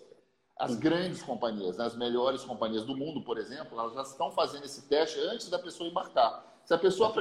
[0.58, 4.66] As grandes companhias, né, as melhores companhias do mundo, por exemplo, elas já estão fazendo
[4.66, 6.62] esse teste antes da pessoa embarcar.
[6.64, 7.12] Se a pessoa,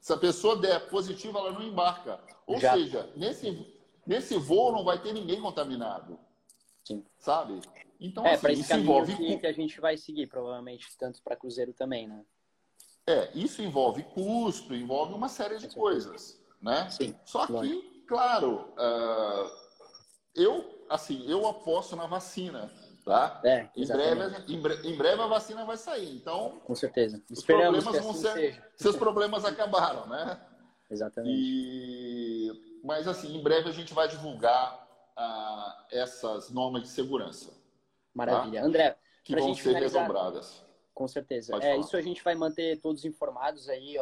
[0.00, 2.20] se a pessoa der positivo, ela não embarca.
[2.46, 2.74] Ou já.
[2.74, 3.75] seja, nesse,
[4.06, 6.18] nesse voo não vai ter ninguém contaminado.
[6.84, 7.04] Sim.
[7.18, 7.60] Sabe?
[7.98, 9.16] Então, é, assim, para esse caminho envolve...
[9.16, 12.24] que, que a gente vai seguir, provavelmente, tanto para cruzeiro também, né?
[13.06, 16.88] É, isso envolve custo, envolve uma série de coisas, né?
[16.90, 17.14] Sim.
[17.24, 19.50] Só que, claro, uh,
[20.34, 22.70] eu, assim, eu aposto na vacina,
[23.04, 23.40] tá?
[23.44, 26.60] É, em breve, em, breve, em breve a vacina vai sair, então...
[26.64, 27.22] Com certeza.
[27.30, 28.32] Os Esperamos problemas vão assim ser...
[28.32, 28.68] Seja.
[28.76, 30.40] Seus problemas acabaram, né?
[30.90, 31.32] Exatamente.
[31.32, 32.65] E...
[32.86, 34.86] Mas, assim, em breve a gente vai divulgar
[35.18, 37.52] uh, essas normas de segurança.
[38.14, 38.60] Maravilha.
[38.60, 38.66] Tá?
[38.66, 40.08] André, que vão ser finalizar...
[40.94, 41.52] Com certeza.
[41.60, 43.96] é, isso a gente vai manter todos informados aí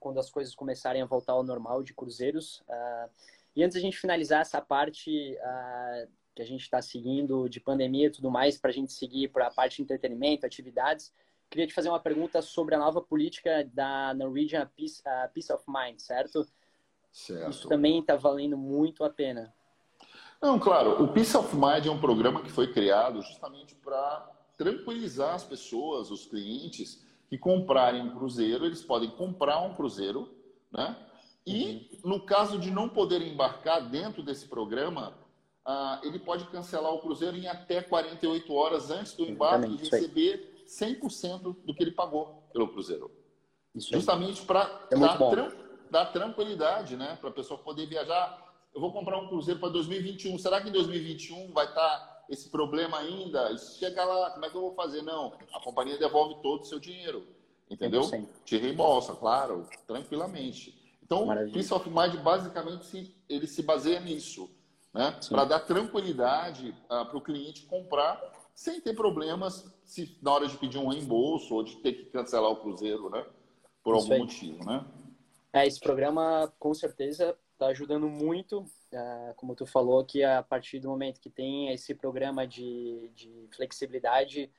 [0.00, 2.60] quando as coisas começarem a voltar ao normal de cruzeiros.
[2.60, 3.10] Uh,
[3.54, 8.06] e antes a gente finalizar essa parte uh, que a gente está seguindo de pandemia
[8.06, 11.12] e tudo mais, para a gente seguir para a parte de entretenimento, atividades,
[11.50, 15.62] queria te fazer uma pergunta sobre a nova política da Norwegian Peace, uh, Peace of
[15.68, 16.48] Mind, certo?
[17.12, 17.50] Certo.
[17.50, 19.52] Isso também está valendo muito a pena.
[20.40, 25.34] Não, claro, o Peace of Mind é um programa que foi criado justamente para tranquilizar
[25.34, 30.28] as pessoas, os clientes que comprarem um cruzeiro, eles podem comprar um cruzeiro,
[30.72, 30.96] né?
[31.46, 32.10] E uhum.
[32.10, 35.14] no caso de não poder embarcar dentro desse programa,
[35.66, 40.64] uh, ele pode cancelar o cruzeiro em até 48 horas antes do embarque e receber
[40.66, 43.10] 100% do que ele pagou pelo cruzeiro.
[43.74, 45.18] Isso Justamente para é dar,
[45.90, 47.18] dar tranquilidade, né?
[47.20, 48.48] Para a pessoa poder viajar.
[48.74, 50.38] Eu vou comprar um cruzeiro para 2021.
[50.38, 54.56] Será que em 2021 vai estar tá esse problema ainda, chega lá, como é que
[54.56, 55.02] eu vou fazer?
[55.02, 57.26] Não, a companhia devolve todo o seu dinheiro,
[57.68, 58.02] entendeu?
[58.02, 58.28] 100%.
[58.44, 60.78] Te reembolsa, claro, tranquilamente.
[61.02, 61.52] Então, Maravilha.
[61.52, 64.48] Peace of Mind, basicamente, ele se baseia nisso,
[64.94, 65.18] né?
[65.28, 68.22] Para dar tranquilidade ah, para o cliente comprar
[68.54, 72.50] sem ter problemas se na hora de pedir um reembolso ou de ter que cancelar
[72.50, 73.26] o cruzeiro, né?
[73.82, 74.20] Por Isso algum aí.
[74.20, 74.84] motivo, né?
[75.52, 80.80] É, esse programa, com certeza, está ajudando muito Uh, como tu falou, que a partir
[80.80, 84.50] do momento que tem esse programa de, de flexibilidade,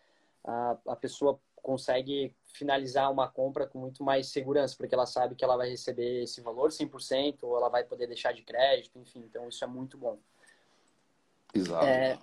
[0.42, 5.44] a, a pessoa consegue finalizar uma compra com muito mais segurança, porque ela sabe que
[5.44, 9.50] ela vai receber esse valor 100%, ou ela vai poder deixar de crédito, enfim, então
[9.50, 10.18] isso é muito bom.
[11.54, 11.86] Exato.
[11.86, 12.18] É,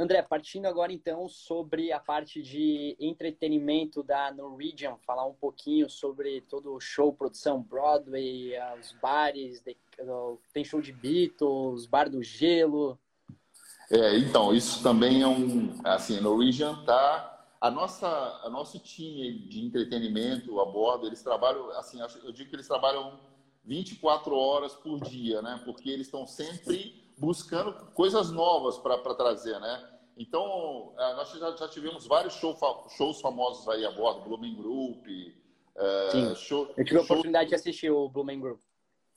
[0.00, 6.40] André, partindo agora então sobre a parte de entretenimento da Norwegian, falar um pouquinho sobre
[6.42, 9.62] todo o show, produção Broadway, os bares,
[10.52, 12.98] tem show de Beatles, bar do gelo.
[13.90, 18.08] É, então, isso também é um, assim, a Norwegian tá a nossa,
[18.42, 23.20] a nosso time de entretenimento a bordo, eles trabalham, assim, eu digo que eles trabalham
[23.64, 25.60] 24 horas por dia, né?
[25.64, 29.88] Porque eles estão sempre buscando coisas novas para trazer, né?
[30.16, 32.56] Então, é, nós já, já tivemos vários show,
[32.96, 35.06] shows famosos aí a bordo, Blooming Group.
[35.76, 36.34] É, Sim.
[36.34, 38.60] Show, eu tive a oportunidade de assistir o Blooming Group.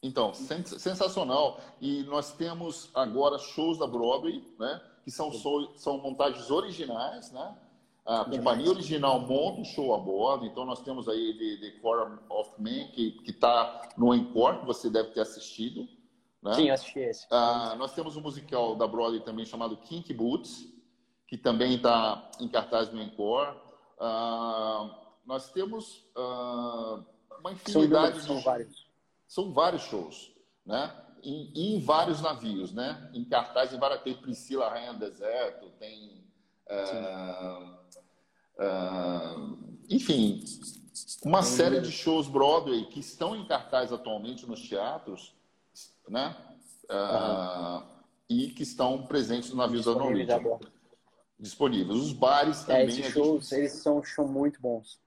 [0.02, 1.60] Então, sensacional.
[1.82, 4.82] E nós temos agora shows da Broadway, né?
[5.04, 5.32] Que são,
[5.78, 7.56] são montagens originais, né?
[8.06, 12.18] A companhia original monta o show a bordo, então nós temos aí The, The Forum
[12.30, 15.88] of Men, que está no Encore, que você deve ter assistido.
[16.44, 16.54] Né?
[16.56, 17.26] Sim, assisti esse.
[17.32, 20.68] Ah, nós temos um musical da Broadway também chamado Kink Boots,
[21.26, 23.58] que também está em cartaz no Encore.
[23.98, 24.94] Ah,
[25.26, 27.00] nós temos ah,
[27.40, 28.42] uma infinidade são, de...
[28.42, 28.92] São vários.
[29.26, 30.32] São vários shows,
[30.66, 30.94] né?
[31.24, 33.10] Em, em vários navios, né?
[33.14, 34.02] Em cartaz, em várias...
[34.02, 36.26] Tem Priscila Rainha do Deserto, tem...
[36.70, 37.80] Ah,
[38.60, 39.36] ah,
[39.90, 40.44] enfim,
[41.24, 45.34] uma série de shows Broadway que estão em cartaz atualmente nos teatros
[46.08, 46.36] né?
[46.86, 47.84] Uh,
[48.30, 50.60] e que estão presentes no navio da Norwegian.
[51.40, 52.00] Disponíveis.
[52.00, 52.82] Os bares é, também.
[52.84, 53.60] É, esses shows, gente...
[53.60, 55.00] eles são show muito bons.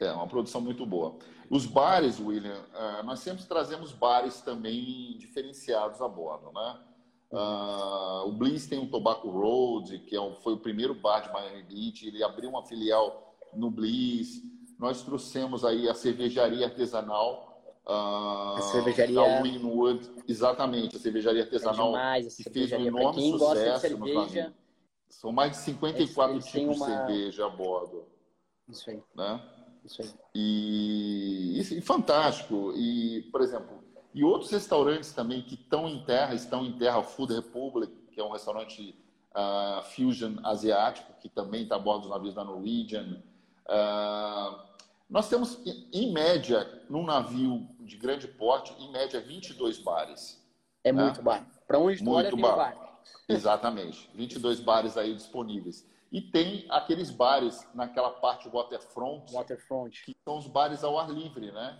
[0.00, 1.16] É, uma produção muito boa.
[1.48, 6.80] Os bares, William, uh, nós sempre trazemos bares também diferenciados a bordo, né?
[7.30, 11.32] Uh, o Bliss tem o Tobacco Road, que é um, foi o primeiro bar de
[11.32, 14.42] Miami Beach, ele abriu uma filial no Bliss.
[14.78, 17.45] Nós trouxemos aí a cervejaria artesanal,
[17.86, 19.42] Uh, a cervejaria.
[19.42, 21.88] Winwood, exatamente, a cervejaria artesanal.
[21.88, 22.76] É demais, a cervejaria.
[22.76, 24.54] Que fez um enorme sucesso de cerveja,
[25.08, 26.86] São mais de 54 eles, eles tipos uma...
[26.86, 28.04] de cerveja a bordo.
[28.68, 29.02] Isso aí.
[29.14, 29.40] Né?
[29.84, 30.10] Isso aí.
[30.34, 32.72] E, e, e fantástico.
[32.74, 37.34] E, por exemplo, e outros restaurantes também que estão em terra, estão em terra, Food
[37.34, 38.98] Republic, que é um restaurante
[39.32, 43.22] uh, fusion asiático, que também está a bordo dos navios da Norwegian.
[43.68, 44.58] Uh,
[45.08, 45.60] nós temos,
[45.92, 50.44] em média, num navio de grande porte, em média, 22 bares.
[50.84, 51.04] É né?
[51.04, 51.46] muito bar.
[51.66, 52.56] Para onde tu olha, tem bar.
[52.56, 53.00] bar.
[53.28, 54.10] Exatamente.
[54.14, 55.86] 22 bares aí disponíveis.
[56.12, 60.04] E tem aqueles bares naquela parte waterfront, waterfront.
[60.04, 61.78] que são os bares ao ar livre, né?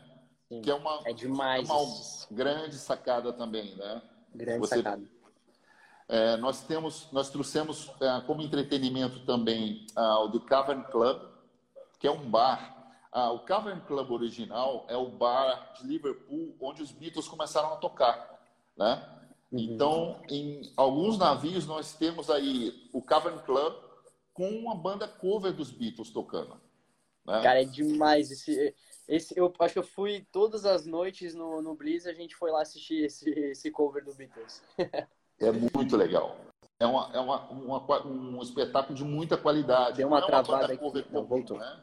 [0.49, 0.61] Sim.
[0.63, 1.69] Que é uma, é demais.
[1.69, 4.03] uma grande sacada também, né?
[4.35, 5.03] Grande Você, sacada.
[6.09, 11.21] É, nós temos, nós trouxemos é, como entretenimento também uh, o The Cavern Club,
[11.99, 12.76] que é um bar.
[13.17, 17.77] Uh, o Cavern Club original é o bar de Liverpool onde os Beatles começaram a
[17.77, 18.39] tocar,
[18.77, 19.03] né?
[19.51, 19.59] Uhum.
[19.59, 23.75] Então, em alguns navios nós temos aí o Cavern Club
[24.35, 26.61] com uma banda cover dos Beatles tocando.
[27.25, 27.41] Né?
[27.43, 28.75] Cara, é demais esse,
[29.09, 32.51] esse, eu acho que eu fui todas as noites no, no Blizz, a gente foi
[32.51, 34.63] lá assistir esse, esse cover do Beatles.
[35.41, 36.37] é muito legal.
[36.79, 39.97] É, uma, é uma, uma, um espetáculo de muita qualidade.
[39.97, 41.11] Deu uma não travada é uma cover aqui.
[41.11, 41.57] Comum, não, voltou.
[41.57, 41.83] Né?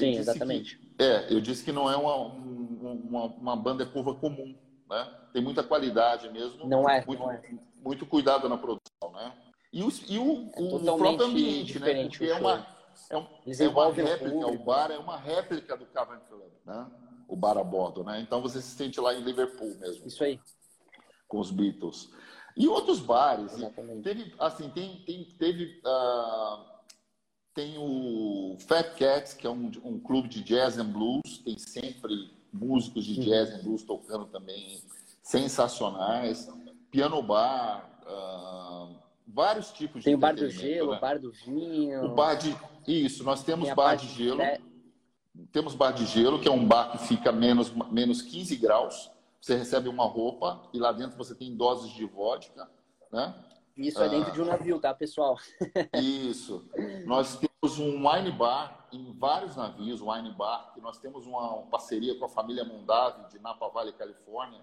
[0.00, 0.76] Sim, exatamente.
[0.76, 4.54] Que, é, eu disse que não é uma, uma, uma banda curva comum,
[4.88, 5.14] né?
[5.32, 6.66] Tem muita qualidade mesmo.
[6.66, 7.42] Não é, muito, não é.
[7.82, 9.32] Muito cuidado na produção, né?
[9.72, 10.50] E, o, e o,
[10.86, 12.08] é o próprio ambiente, né?
[12.08, 12.66] Porque é uma
[13.08, 16.86] é, um, é uma réplica, o bar é uma réplica do Cavern Club, né?
[17.28, 18.20] O bar a bordo, né?
[18.20, 20.06] Então você se sente lá em Liverpool mesmo.
[20.06, 20.40] Isso aí.
[21.28, 22.10] Com os Beatles.
[22.56, 23.52] E outros bares.
[23.54, 24.02] Exatamente.
[24.02, 25.80] Teve, assim, tem, tem, teve.
[25.84, 26.69] Uh,
[27.54, 31.38] tem o Fat Cats, que é um, um clube de jazz and blues.
[31.44, 34.80] Tem sempre músicos de jazz and blues tocando também
[35.22, 36.48] sensacionais.
[36.90, 37.88] Piano bar.
[38.06, 40.96] Uh, vários tipos tem de Tem o bar do gelo, né?
[40.96, 42.04] o bar do vinho.
[42.04, 44.38] O bar de isso, nós temos bar de gelo.
[44.38, 45.46] De...
[45.52, 49.10] Temos bar de gelo, que é um bar que fica menos menos 15 graus.
[49.40, 52.68] Você recebe uma roupa e lá dentro você tem doses de vodka,
[53.12, 53.34] né?
[53.76, 55.38] Isso é dentro ah, de um navio, tá, pessoal?
[55.94, 56.68] isso.
[57.06, 61.66] Nós temos um wine bar em vários navios, wine bar, que nós temos uma, uma
[61.66, 64.60] parceria com a família Mondave de Napa Valley, Califórnia,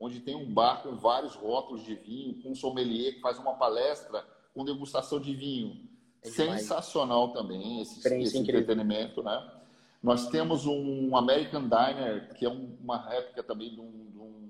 [0.00, 3.54] onde tem um bar com vários rótulos de vinho, com um sommelier que faz uma
[3.54, 5.88] palestra com degustação de vinho.
[6.22, 9.52] É Sensacional também esse, esse entretenimento, né?
[10.02, 14.48] Nós temos um American Diner, que é uma réplica também de um, de um,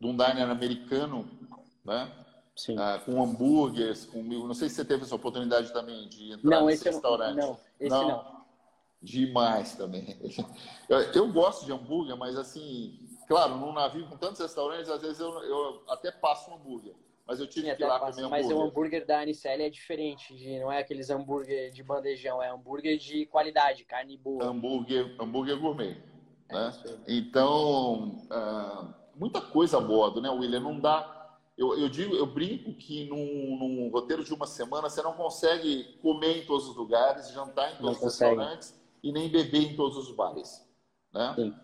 [0.00, 1.28] de um diner americano,
[1.84, 2.10] né?
[2.56, 2.76] Sim.
[2.78, 6.66] Ah, com hambúrgueres, com Não sei se você teve essa oportunidade também de entrar não,
[6.66, 7.36] nesse restaurante.
[7.36, 8.08] Não, esse não.
[8.08, 8.42] não.
[9.00, 10.16] Demais também.
[10.88, 15.18] Eu, eu gosto de hambúrguer, mas assim, Claro, num navio com tantos restaurantes, às vezes
[15.18, 16.94] eu, eu até passo um hambúrguer.
[17.26, 18.44] Mas eu tive Sim, que ir lá passa, comer hambúrguer.
[18.44, 22.50] Mas o hambúrguer da Anicele é diferente, de, não é aqueles hambúrguer de bandejão, é
[22.50, 24.44] hambúrguer de qualidade, carne boa.
[24.44, 25.96] Hambúrguer, hambúrguer gourmet.
[26.48, 26.72] É né?
[27.08, 30.60] então, uh, muita coisa a bordo, né, William?
[30.60, 31.21] Não dá.
[31.62, 35.84] Eu, eu digo, eu brinco que num, num, roteiro de uma semana você não consegue
[36.02, 38.34] comer em todos os lugares, jantar em todos não os consegue.
[38.34, 40.66] restaurantes e nem beber em todos os bares.
[41.12, 41.32] Né?
[41.36, 41.54] Sim.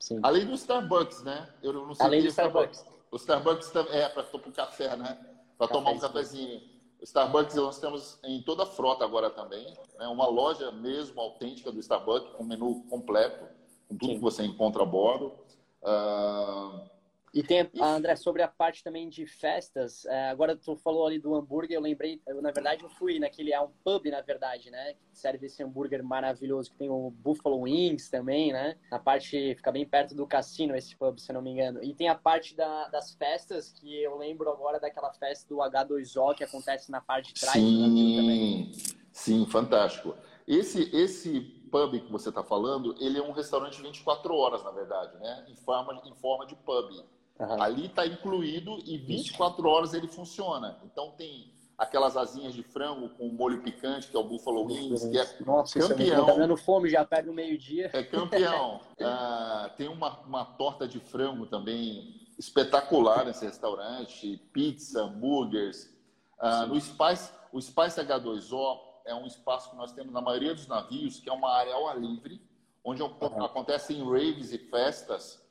[0.00, 0.20] Sim.
[0.24, 1.48] Além do Starbucks, né?
[1.62, 2.84] Eu não sei Além do Starbucks.
[3.12, 5.24] O Starbucks é para tomar café, né?
[5.56, 6.60] Para tomar um cafezinho.
[7.00, 9.72] O Starbucks nós temos em toda a frota agora também.
[9.96, 10.08] Né?
[10.08, 13.46] Uma loja mesmo autêntica do Starbucks, com menu completo,
[13.88, 14.16] com tudo Sim.
[14.16, 15.32] que você encontra a bordo.
[15.80, 16.93] Uh,
[17.34, 21.34] e tem, André, sobre a parte também de festas, é, agora tu falou ali do
[21.34, 24.94] hambúrguer, eu lembrei, eu, na verdade eu fui naquele, é um pub, na verdade, né,
[24.94, 29.72] que serve esse hambúrguer maravilhoso, que tem o Buffalo Wings também, né, na parte, fica
[29.72, 31.82] bem perto do cassino esse pub, se eu não me engano.
[31.82, 36.36] E tem a parte da, das festas, que eu lembro agora daquela festa do H2O,
[36.36, 38.72] que acontece na parte de trás sim, também.
[39.10, 40.14] Sim, fantástico.
[40.46, 45.16] Esse, esse pub que você está falando, ele é um restaurante 24 horas, na verdade,
[45.18, 47.04] né, em forma, em forma de pub.
[47.38, 47.62] Uhum.
[47.62, 50.78] Ali está incluído e 24 horas ele funciona.
[50.84, 55.18] Então tem aquelas asinhas de frango com molho picante, que é o Buffalo Wings, que
[55.18, 56.26] é Nossa, campeão.
[56.26, 57.90] Tá dando fome já perto do meio-dia.
[57.92, 58.80] É campeão.
[59.02, 65.92] ah, tem uma, uma torta de frango também espetacular nesse restaurante, pizza, hambúrgueres.
[66.38, 70.66] Ah, no Spice, o Spice H2O é um espaço que nós temos na maioria dos
[70.66, 72.40] navios, que é uma área ao ar livre,
[72.84, 73.44] onde uhum.
[73.44, 75.43] acontecem raves e festas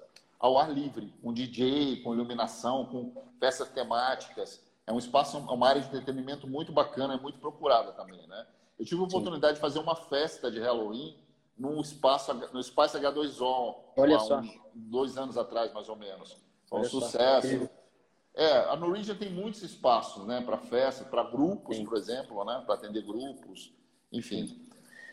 [0.44, 4.62] ao ar livre, com DJ, com iluminação, com festas temáticas.
[4.86, 8.46] É um espaço, é uma área de entretenimento muito bacana, é muito procurada também, né?
[8.78, 9.56] Eu tive a oportunidade Sim.
[9.56, 11.18] de fazer uma festa de Halloween
[11.58, 14.42] no espaço, no espaço H2O, Olha só.
[14.74, 16.36] dois anos atrás, mais ou menos.
[16.66, 17.70] Foi um Olha sucesso.
[18.36, 21.86] É, a Norwegian tem muitos espaços, né, para festa, para grupos, Sim.
[21.86, 23.72] por exemplo, né, para atender grupos,
[24.12, 24.60] enfim.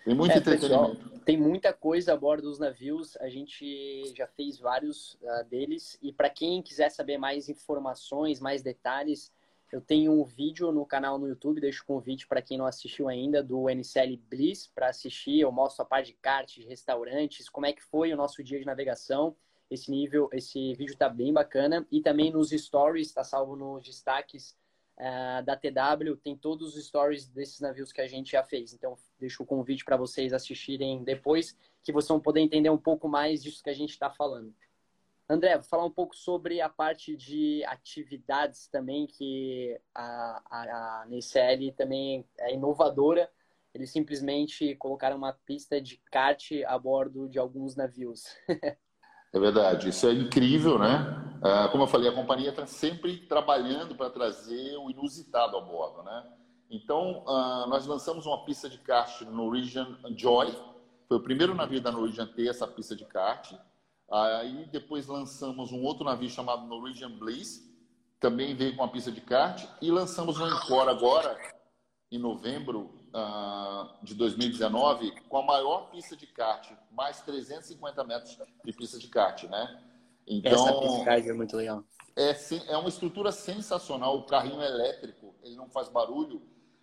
[0.04, 0.96] Tem muito é, entretenimento.
[0.96, 3.16] Pessoal, tem muita coisa a bordo dos navios.
[3.18, 5.98] A gente já fez vários uh, deles.
[6.02, 9.32] E para quem quiser saber mais informações, mais detalhes,
[9.70, 11.60] eu tenho um vídeo no canal no YouTube.
[11.60, 15.40] Deixo o convite para quem não assistiu ainda do NCL Bliss para assistir.
[15.40, 18.58] Eu mostro a parte de kart, de restaurantes, como é que foi o nosso dia
[18.58, 19.36] de navegação.
[19.70, 21.86] Esse nível, esse vídeo está bem bacana.
[21.92, 24.56] E também nos stories, está salvo nos destaques
[24.98, 28.72] uh, da TW, tem todos os stories desses navios que a gente já fez.
[28.72, 33.08] Então, deixo o convite para vocês assistirem depois, que vocês vão poder entender um pouco
[33.08, 34.54] mais disso que a gente está falando.
[35.28, 41.06] André, vou falar um pouco sobre a parte de atividades também, que a, a, a
[41.08, 43.30] NCL também é inovadora.
[43.72, 48.24] Eles simplesmente colocaram uma pista de kart a bordo de alguns navios.
[49.32, 51.38] É verdade, isso é incrível, né?
[51.42, 56.02] Ah, como eu falei, a companhia está sempre trabalhando para trazer o inusitado a bordo,
[56.02, 56.26] né?
[56.68, 60.52] Então, ah, nós lançamos uma pista de kart no Norwegian Joy,
[61.08, 63.52] foi o primeiro navio da Norwegian a ter essa pista de kart.
[64.08, 67.68] Aí depois lançamos um outro navio chamado Norwegian Bliss,
[68.20, 69.64] também veio com uma pista de kart.
[69.82, 71.36] E lançamos um Encore agora,
[72.12, 78.72] em novembro, uh, de 2019 com a maior pista de kart, mais 350 metros de
[78.72, 79.82] pista de kart, né?
[80.26, 81.84] Então, Essa pista de kart é muito legal.
[82.16, 82.36] É,
[82.68, 84.16] é uma estrutura sensacional.
[84.18, 86.42] O carrinho elétrico, ele não faz barulho.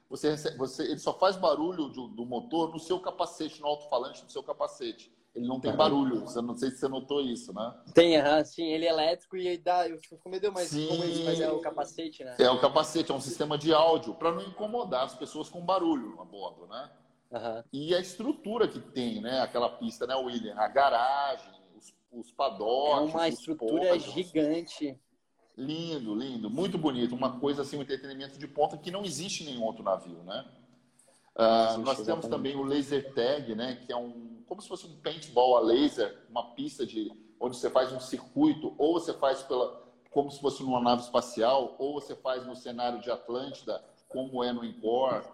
[0.09, 4.31] Você, você, ele só faz barulho do, do motor no seu capacete, no alto-falante do
[4.31, 5.11] seu capacete.
[5.35, 6.21] Ele não tem barulho.
[6.21, 7.73] Você não sei se você notou isso, né?
[7.93, 8.65] Tem, aham, sim.
[8.65, 9.87] Ele é elétrico e dá.
[9.87, 12.35] Eu fico com medo, mas sim, como mas é o capacete, né?
[12.39, 16.19] É o capacete, é um sistema de áudio para não incomodar as pessoas com barulho
[16.19, 16.89] a bordo, né?
[17.29, 17.63] Uhum.
[17.71, 19.41] E a estrutura que tem, né?
[19.41, 20.55] Aquela pista, né, William?
[20.57, 23.13] A garagem, os, os paddocs.
[23.13, 24.99] É uma estrutura gigante.
[25.55, 27.15] Lindo, lindo, muito bonito.
[27.15, 30.45] Uma coisa assim, um entretenimento de ponta que não existe em nenhum outro navio, né?
[31.35, 33.75] Uh, nós temos também o laser tag, né?
[33.85, 37.69] Que é um como se fosse um paintball a laser, uma pista de onde você
[37.69, 42.15] faz um circuito, ou você faz pela como se fosse numa nave espacial, ou você
[42.15, 45.27] faz no cenário de Atlântida, como é no Encore,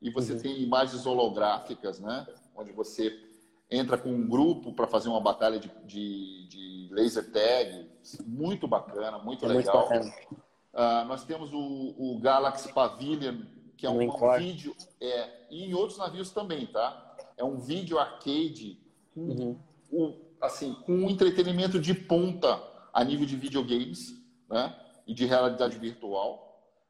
[0.00, 0.40] e você uhum.
[0.40, 2.26] tem imagens holográficas, né?
[2.56, 3.14] Onde você
[3.70, 7.86] entra com um grupo para fazer uma batalha de, de, de, laser tag,
[8.24, 9.88] muito bacana, muito é legal.
[9.90, 10.14] Muito bacana.
[10.72, 13.42] Uh, nós temos o, o, Galaxy Pavilion,
[13.76, 17.09] que é um, um vídeo, é, e em outros navios também, tá?
[17.40, 18.78] É um vídeo arcade
[19.14, 19.58] com, uhum.
[19.90, 22.62] um, assim, com um entretenimento de ponta
[22.92, 24.14] a nível de videogames
[24.48, 24.78] né?
[25.06, 26.48] e de realidade virtual.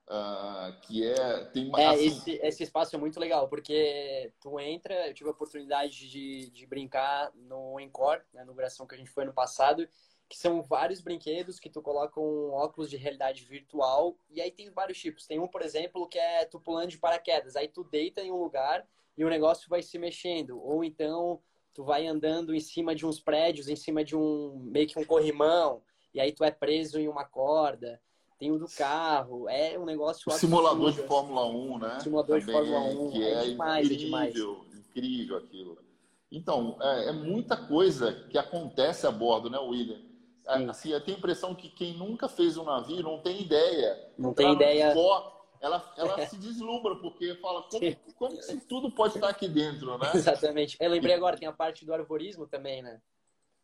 [0.09, 2.07] Uh, que é tem é, assim...
[2.07, 6.67] esse, esse espaço é muito legal porque tu entra eu tive a oportunidade de, de
[6.67, 9.89] brincar no Encore né, no Gração que a gente foi no passado
[10.29, 14.69] que são vários brinquedos que tu coloca um óculos de realidade virtual e aí tem
[14.71, 18.21] vários tipos tem um por exemplo que é tu pulando de paraquedas aí tu deita
[18.21, 18.85] em um lugar
[19.17, 20.61] e o negócio vai se mexendo.
[20.63, 21.41] Ou então
[21.75, 25.05] tu vai andando em cima de uns prédios, em cima de um meio que um
[25.05, 25.83] corrimão,
[26.13, 28.01] e aí tu é preso em uma corda.
[28.39, 32.01] Tem o do carro, é um negócio o Simulador de Fórmula 1, né?
[32.01, 34.37] Simulador Também, de Fórmula 1, que é, é demais, incrível, é demais.
[34.79, 35.79] incrível aquilo.
[36.33, 40.01] Então, é, é, muita coisa que acontece a bordo, né, William?
[40.47, 44.11] Assim, eu tenho a impressão que quem nunca fez um navio não tem ideia.
[44.17, 44.95] Não tem ideia
[45.61, 50.11] ela, ela se deslumbra, porque fala como, como se tudo pode estar aqui dentro, né?
[50.15, 50.77] Exatamente.
[50.81, 53.01] Eu lembrei agora, tem a parte do arvorismo também, né?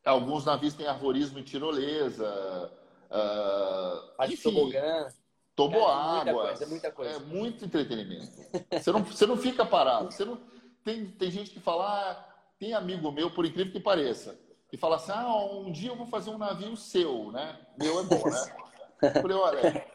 [0.05, 2.70] Alguns navios têm arvorismo em tirolesa.
[3.11, 5.09] Uh, a enfim, tobogã.
[5.57, 6.55] Toboágua.
[6.61, 7.16] É, é muita coisa.
[7.16, 8.30] É muito entretenimento.
[8.70, 10.12] Você não, você não fica parado.
[10.12, 10.38] Você não,
[10.84, 14.38] tem, tem gente que fala, ah, tem amigo meu, por incrível que pareça,
[14.68, 17.59] que fala assim, ah, um dia eu vou fazer um navio seu, né?
[17.78, 18.57] Meu é bom, né?
[19.01, 19.86] Falei, olha,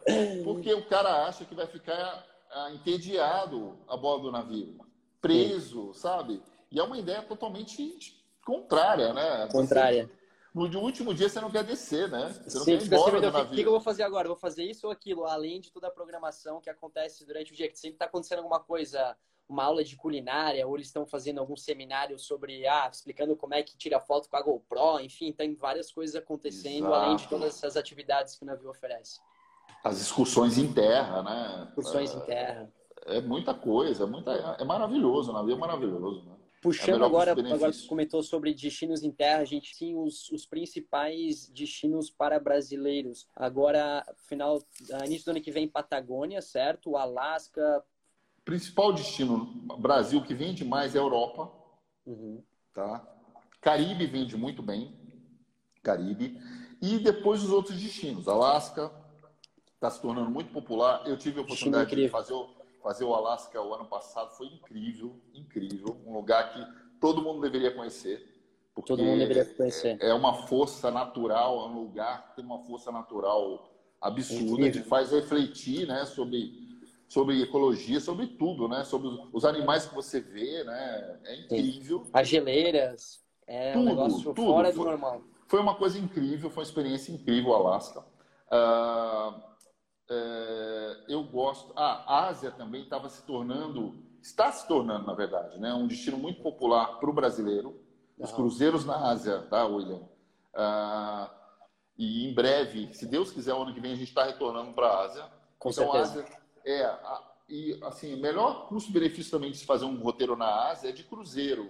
[0.44, 4.78] porque o cara acha que vai ficar ah, entediado a bordo do navio,
[5.22, 6.00] preso, Sim.
[6.00, 6.44] sabe?
[6.72, 9.48] E é uma ideia totalmente contrária, né?
[9.52, 10.10] Contrária.
[10.54, 12.34] no último dia você não quer descer, né?
[12.46, 13.52] Você não Sim, quer ir embora assim, do navio.
[13.52, 14.28] O que, eu vou fazer agora?
[14.28, 17.70] Vou fazer isso ou aquilo, além de toda a programação que acontece durante o dia,
[17.70, 19.18] que sempre está acontecendo alguma coisa
[19.52, 23.62] uma aula de culinária, ou eles estão fazendo algum seminário sobre, ah, explicando como é
[23.62, 26.94] que tira foto com a GoPro, enfim, tem várias coisas acontecendo, Exato.
[26.94, 29.20] além de todas essas atividades que o navio oferece.
[29.84, 31.68] As excursões em terra, né?
[31.70, 32.74] Excursões é, em terra.
[33.08, 36.36] É muita coisa, é, muita, é maravilhoso, o navio é maravilhoso, né?
[36.62, 40.46] Puxando é agora, agora você comentou sobre destinos em terra, a gente tinha os, os
[40.46, 43.28] principais destinos para brasileiros.
[43.36, 44.62] Agora, final,
[45.04, 46.92] início do ano que vem, Patagônia, certo?
[46.92, 47.84] O Alasca,
[48.44, 49.46] Principal destino
[49.78, 51.52] Brasil que vende mais é Europa.
[52.06, 52.44] Uhum.
[52.74, 53.08] Tá?
[53.62, 55.00] Caribe vende muito bem.
[55.84, 56.40] Caribe.
[56.82, 58.28] E depois os outros destinos.
[58.28, 58.92] Alasca,
[59.76, 61.08] está se tornando muito popular.
[61.08, 62.50] Eu tive a oportunidade de fazer o,
[62.82, 66.02] fazer o Alasca o ano passado, foi incrível, incrível.
[66.06, 68.28] Um lugar que todo mundo deveria conhecer.
[68.74, 69.98] Porque todo mundo deveria conhecer.
[70.02, 73.70] É, é uma força natural, é um lugar que tem uma força natural
[74.00, 76.71] absurda, que faz refletir né, sobre,
[77.12, 78.86] sobre ecologia, sobre tudo, né?
[78.86, 81.20] Sobre os animais que você vê, né?
[81.26, 82.08] É incrível.
[82.14, 84.54] As geleiras, é tudo, um negócio tudo.
[84.54, 85.22] fora do normal.
[85.46, 88.00] Foi uma coisa incrível, foi uma experiência incrível o Alasca.
[88.00, 89.42] Uh,
[90.10, 91.74] é, eu gosto.
[91.76, 96.18] Ah, a Ásia também estava se tornando, está se tornando, na verdade, né, um destino
[96.18, 97.78] muito popular para o brasileiro.
[98.18, 100.00] Os cruzeiros na Ásia, tá, William?
[100.56, 101.30] Ah,
[101.98, 104.88] e em breve, se Deus quiser, o ano que vem a gente está retornando para
[104.88, 105.26] a Ásia.
[105.60, 106.22] Com então, certeza.
[106.22, 110.90] Ásia é a, e assim, melhor custo-benefício também de se fazer um roteiro na Ásia
[110.90, 111.70] é de cruzeiro,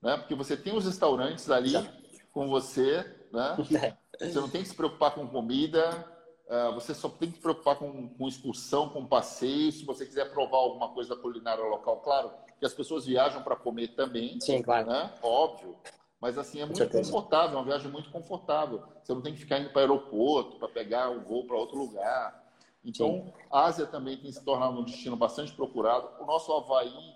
[0.00, 0.16] né?
[0.16, 1.92] Porque você tem os restaurantes ali Já.
[2.32, 3.56] com você, né?
[4.20, 4.28] É.
[4.28, 6.06] Você não tem que se preocupar com comida,
[6.52, 9.72] ah, você só tem que se preocupar com, com excursão, com passeio.
[9.72, 13.56] Se você quiser provar alguma coisa da culinária local, claro que as pessoas viajam para
[13.56, 14.38] comer também.
[14.38, 14.88] Sim, claro.
[14.88, 15.10] Né?
[15.22, 15.74] Óbvio.
[16.20, 18.82] Mas assim, é muito confortável, é uma viagem muito confortável.
[19.02, 21.78] Você não tem que ficar indo para aeroporto, para pegar o um voo para outro
[21.78, 22.41] lugar.
[22.84, 26.08] Então, a Ásia também tem se tornado um destino bastante procurado.
[26.20, 27.14] O nosso Havaí,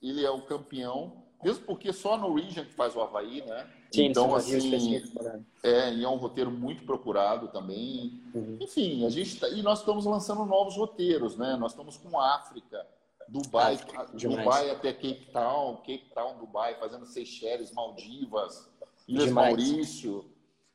[0.00, 3.68] ele é o campeão, mesmo porque só a Norwegian que faz o Havaí, né?
[3.90, 5.02] Sim, então, assim,
[5.62, 8.20] é, e é um roteiro muito procurado também.
[8.34, 8.58] Uhum.
[8.60, 11.56] Enfim, a gente tá, e nós estamos lançando novos roteiros, né?
[11.56, 12.86] Nós estamos com África,
[13.28, 18.68] Dubai, ah, Dubai até Cape Town, Cape Town, Dubai, fazendo Seychelles, Maldivas,
[19.06, 19.56] Ilhas demais.
[19.56, 20.18] Maurício.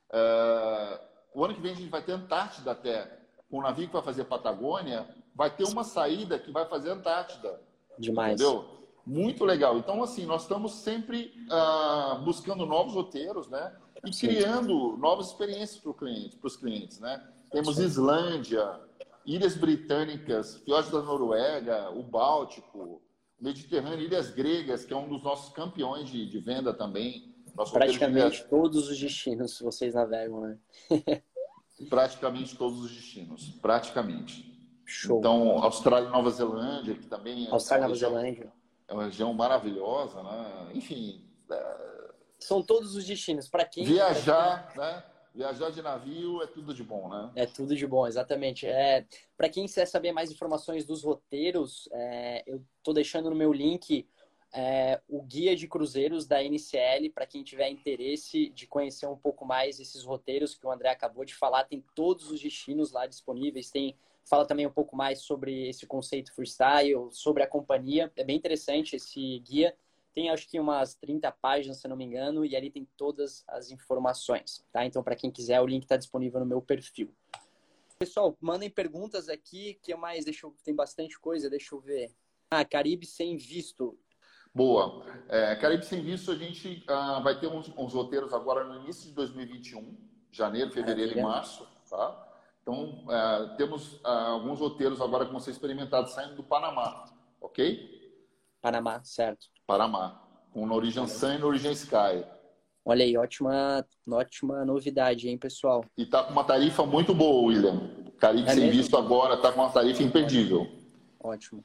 [0.09, 0.99] Uh,
[1.33, 3.22] o ano que vem a gente vai ter Antártida até.
[3.53, 7.61] Com o navio que vai fazer Patagônia, vai ter uma saída que vai fazer Antártida.
[7.99, 8.41] Demais.
[8.41, 8.65] Entendeu?
[9.05, 9.77] Muito legal.
[9.77, 13.71] Então, assim, nós estamos sempre uh, buscando novos roteiros, né?
[14.03, 14.29] E Sim.
[14.29, 17.23] criando novas experiências para cliente, os clientes, né?
[17.51, 17.83] Temos Sim.
[17.83, 18.79] Islândia,
[19.23, 23.01] Ilhas Britânicas, Fiordes da Noruega, o Báltico, o
[23.39, 27.31] Mediterrâneo, Ilhas Gregas, que é um dos nossos campeões de, de venda também.
[27.55, 30.57] Nosso Praticamente todos os destinos vocês navegam, né?
[31.89, 33.49] Praticamente todos os destinos.
[33.61, 34.51] Praticamente.
[34.85, 35.19] Show.
[35.19, 37.51] Então, Austrália e Nova Zelândia, que também é.
[37.51, 38.51] Austrália Nova Zelândia
[38.87, 40.71] é uma região maravilhosa, né?
[40.73, 41.21] Enfim.
[41.49, 42.13] É...
[42.39, 43.47] São todos os destinos.
[43.47, 43.85] Para quem.
[43.85, 45.03] Viajar, né?
[45.33, 47.31] Viajar de navio é tudo de bom, né?
[47.35, 48.67] É tudo de bom, exatamente.
[48.67, 49.05] É,
[49.35, 54.07] Para quem quiser saber mais informações dos roteiros, é, eu estou deixando no meu link
[54.53, 59.43] é, o guia de cruzeiros da NCL para quem tiver interesse de conhecer um pouco
[59.45, 61.63] mais esses roteiros que o André acabou de falar.
[61.63, 66.33] Tem todos os destinos lá disponíveis, tem fala também um pouco mais sobre esse conceito
[66.33, 68.11] freestyle, sobre a companhia.
[68.15, 69.75] É bem interessante esse guia.
[70.13, 73.71] Tem acho que umas 30 páginas, se não me engano, e ali tem todas as
[73.71, 74.85] informações, tá?
[74.85, 77.11] Então, para quem quiser, o link está disponível no meu perfil.
[77.97, 80.23] Pessoal, mandem perguntas aqui, que mais?
[80.23, 80.55] Deixa eu...
[80.63, 82.13] Tem bastante coisa, deixa eu ver.
[82.51, 83.97] Ah, Caribe sem visto.
[84.53, 85.03] Boa.
[85.29, 89.09] É, Caribe sem visto, a gente ah, vai ter uns, uns, roteiros agora no início
[89.09, 89.97] de 2021,
[90.31, 91.21] janeiro, fevereiro Maravilha.
[91.21, 92.29] e março, tá?
[92.61, 97.05] Então, é, temos é, alguns roteiros agora que vão ser experimentados saindo do Panamá,
[97.41, 98.13] ok?
[98.61, 99.47] Panamá, certo.
[99.65, 102.23] Panamá, com Norwegian Sun e Norwegian Sky.
[102.85, 105.83] Olha aí, ótima, ótima novidade, hein, pessoal?
[105.97, 107.89] E tá com uma tarifa muito boa, William.
[108.19, 108.81] Caribe é sem mesmo?
[108.81, 110.67] visto agora tá com uma tarifa imperdível.
[111.19, 111.63] Ótimo.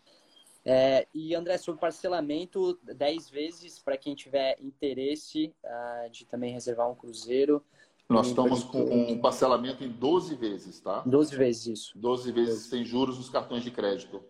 [0.71, 6.91] É, e André, sobre parcelamento, 10 vezes para quem tiver interesse uh, de também reservar
[6.91, 7.65] um cruzeiro.
[8.07, 11.03] Nós estamos com um parcelamento em 12 vezes, tá?
[11.07, 11.99] 12 vezes isso.
[11.99, 14.23] 12 vezes sem juros nos cartões de crédito.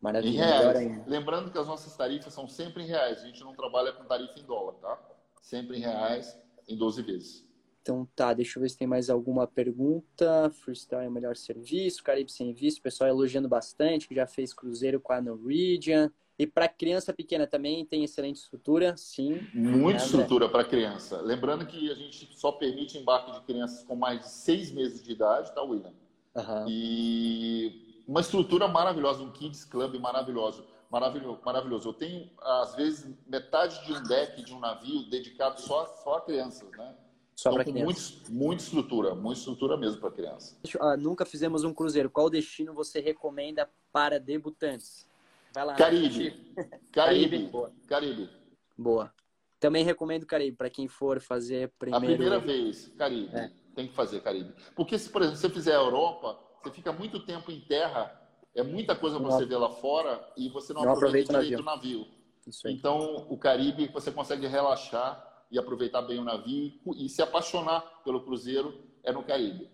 [0.00, 0.30] Maravilha.
[0.30, 1.06] Em reais.
[1.06, 3.22] Lembrando que as nossas tarifas são sempre em reais.
[3.22, 4.98] A gente não trabalha com tarifa em dólar, tá?
[5.42, 6.34] Sempre em reais,
[6.66, 7.46] em 12 vezes.
[7.84, 10.50] Então tá, deixa eu ver se tem mais alguma pergunta.
[10.50, 12.78] Freestyle é o melhor serviço, Caribe sem visto.
[12.78, 16.10] O pessoal elogiando bastante, que já fez cruzeiro com a Norwegian.
[16.38, 19.46] E para criança pequena também tem excelente estrutura, sim.
[19.52, 21.20] Muita né, estrutura para criança.
[21.20, 25.12] Lembrando que a gente só permite embarque de crianças com mais de seis meses de
[25.12, 25.92] idade, tá, William?
[26.34, 26.64] Uhum.
[26.66, 31.88] E uma estrutura maravilhosa, um kids club maravilhoso, maravilhoso, maravilhoso.
[31.90, 36.20] Eu tenho às vezes metade de um deck de um navio dedicado só, só a
[36.22, 36.94] crianças, né?
[37.36, 38.12] Só então, para crianças.
[38.12, 40.56] Muito, muita estrutura, muita estrutura mesmo para criança.
[40.80, 42.08] Ah, nunca fizemos um cruzeiro.
[42.08, 45.08] Qual destino você recomenda para debutantes?
[45.52, 45.74] Vai lá.
[45.74, 46.54] Caribe.
[46.92, 46.92] Caribe.
[46.92, 47.38] Caribe.
[47.46, 47.72] Boa.
[47.86, 48.30] Caribe.
[48.76, 49.12] Boa.
[49.58, 52.04] Também recomendo Caribe para quem for fazer primeiro.
[52.04, 53.34] A primeira vez, Caribe.
[53.34, 53.50] É.
[53.74, 54.54] Tem que fazer Caribe.
[54.76, 58.20] Porque se, por exemplo, você fizer a Europa, você fica muito tempo em terra,
[58.54, 61.60] é muita coisa para você ver lá fora e você não, não aproveita, aproveita direito
[61.60, 61.98] o navio.
[62.00, 62.24] navio.
[62.66, 68.24] Então, o Caribe você consegue relaxar e aproveitar bem o navio e se apaixonar pelo
[68.24, 69.70] cruzeiro é no Caribe.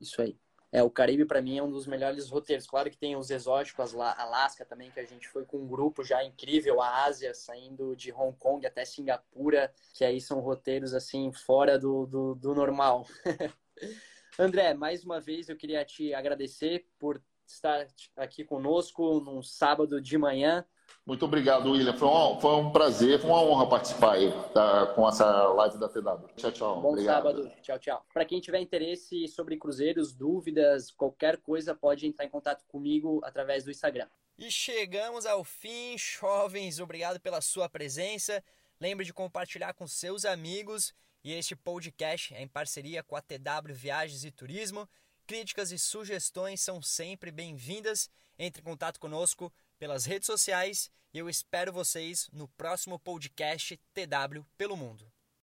[0.00, 0.34] Isso aí.
[0.72, 2.66] É, o Caribe para mim é um dos melhores roteiros.
[2.66, 6.24] Claro que tem os exóticos, Alasca também, que a gente foi com um grupo já
[6.24, 11.78] incrível, a Ásia, saindo de Hong Kong até Singapura, que aí são roteiros assim fora
[11.78, 13.06] do, do, do normal.
[14.38, 20.16] André, mais uma vez eu queria te agradecer por estar aqui conosco num sábado de
[20.16, 20.64] manhã.
[21.08, 21.94] Muito obrigado, William.
[21.94, 25.88] Foi um, foi um prazer, foi uma honra participar aí tá, com essa live da
[25.88, 26.28] TW.
[26.36, 26.82] Tchau, tchau.
[26.82, 27.14] Bom obrigado.
[27.14, 27.52] sábado.
[27.62, 28.06] Tchau, tchau.
[28.12, 33.64] Para quem tiver interesse sobre cruzeiros, dúvidas, qualquer coisa, pode entrar em contato comigo através
[33.64, 34.06] do Instagram.
[34.36, 36.78] E chegamos ao fim, jovens.
[36.78, 38.44] Obrigado pela sua presença.
[38.78, 40.92] Lembre de compartilhar com seus amigos.
[41.24, 44.86] E este podcast é em parceria com a TW Viagens e Turismo.
[45.26, 48.10] Críticas e sugestões são sempre bem-vindas.
[48.38, 54.44] Entre em contato conosco pelas redes sociais e eu espero vocês no próximo podcast TW
[54.56, 55.10] pelo Mundo.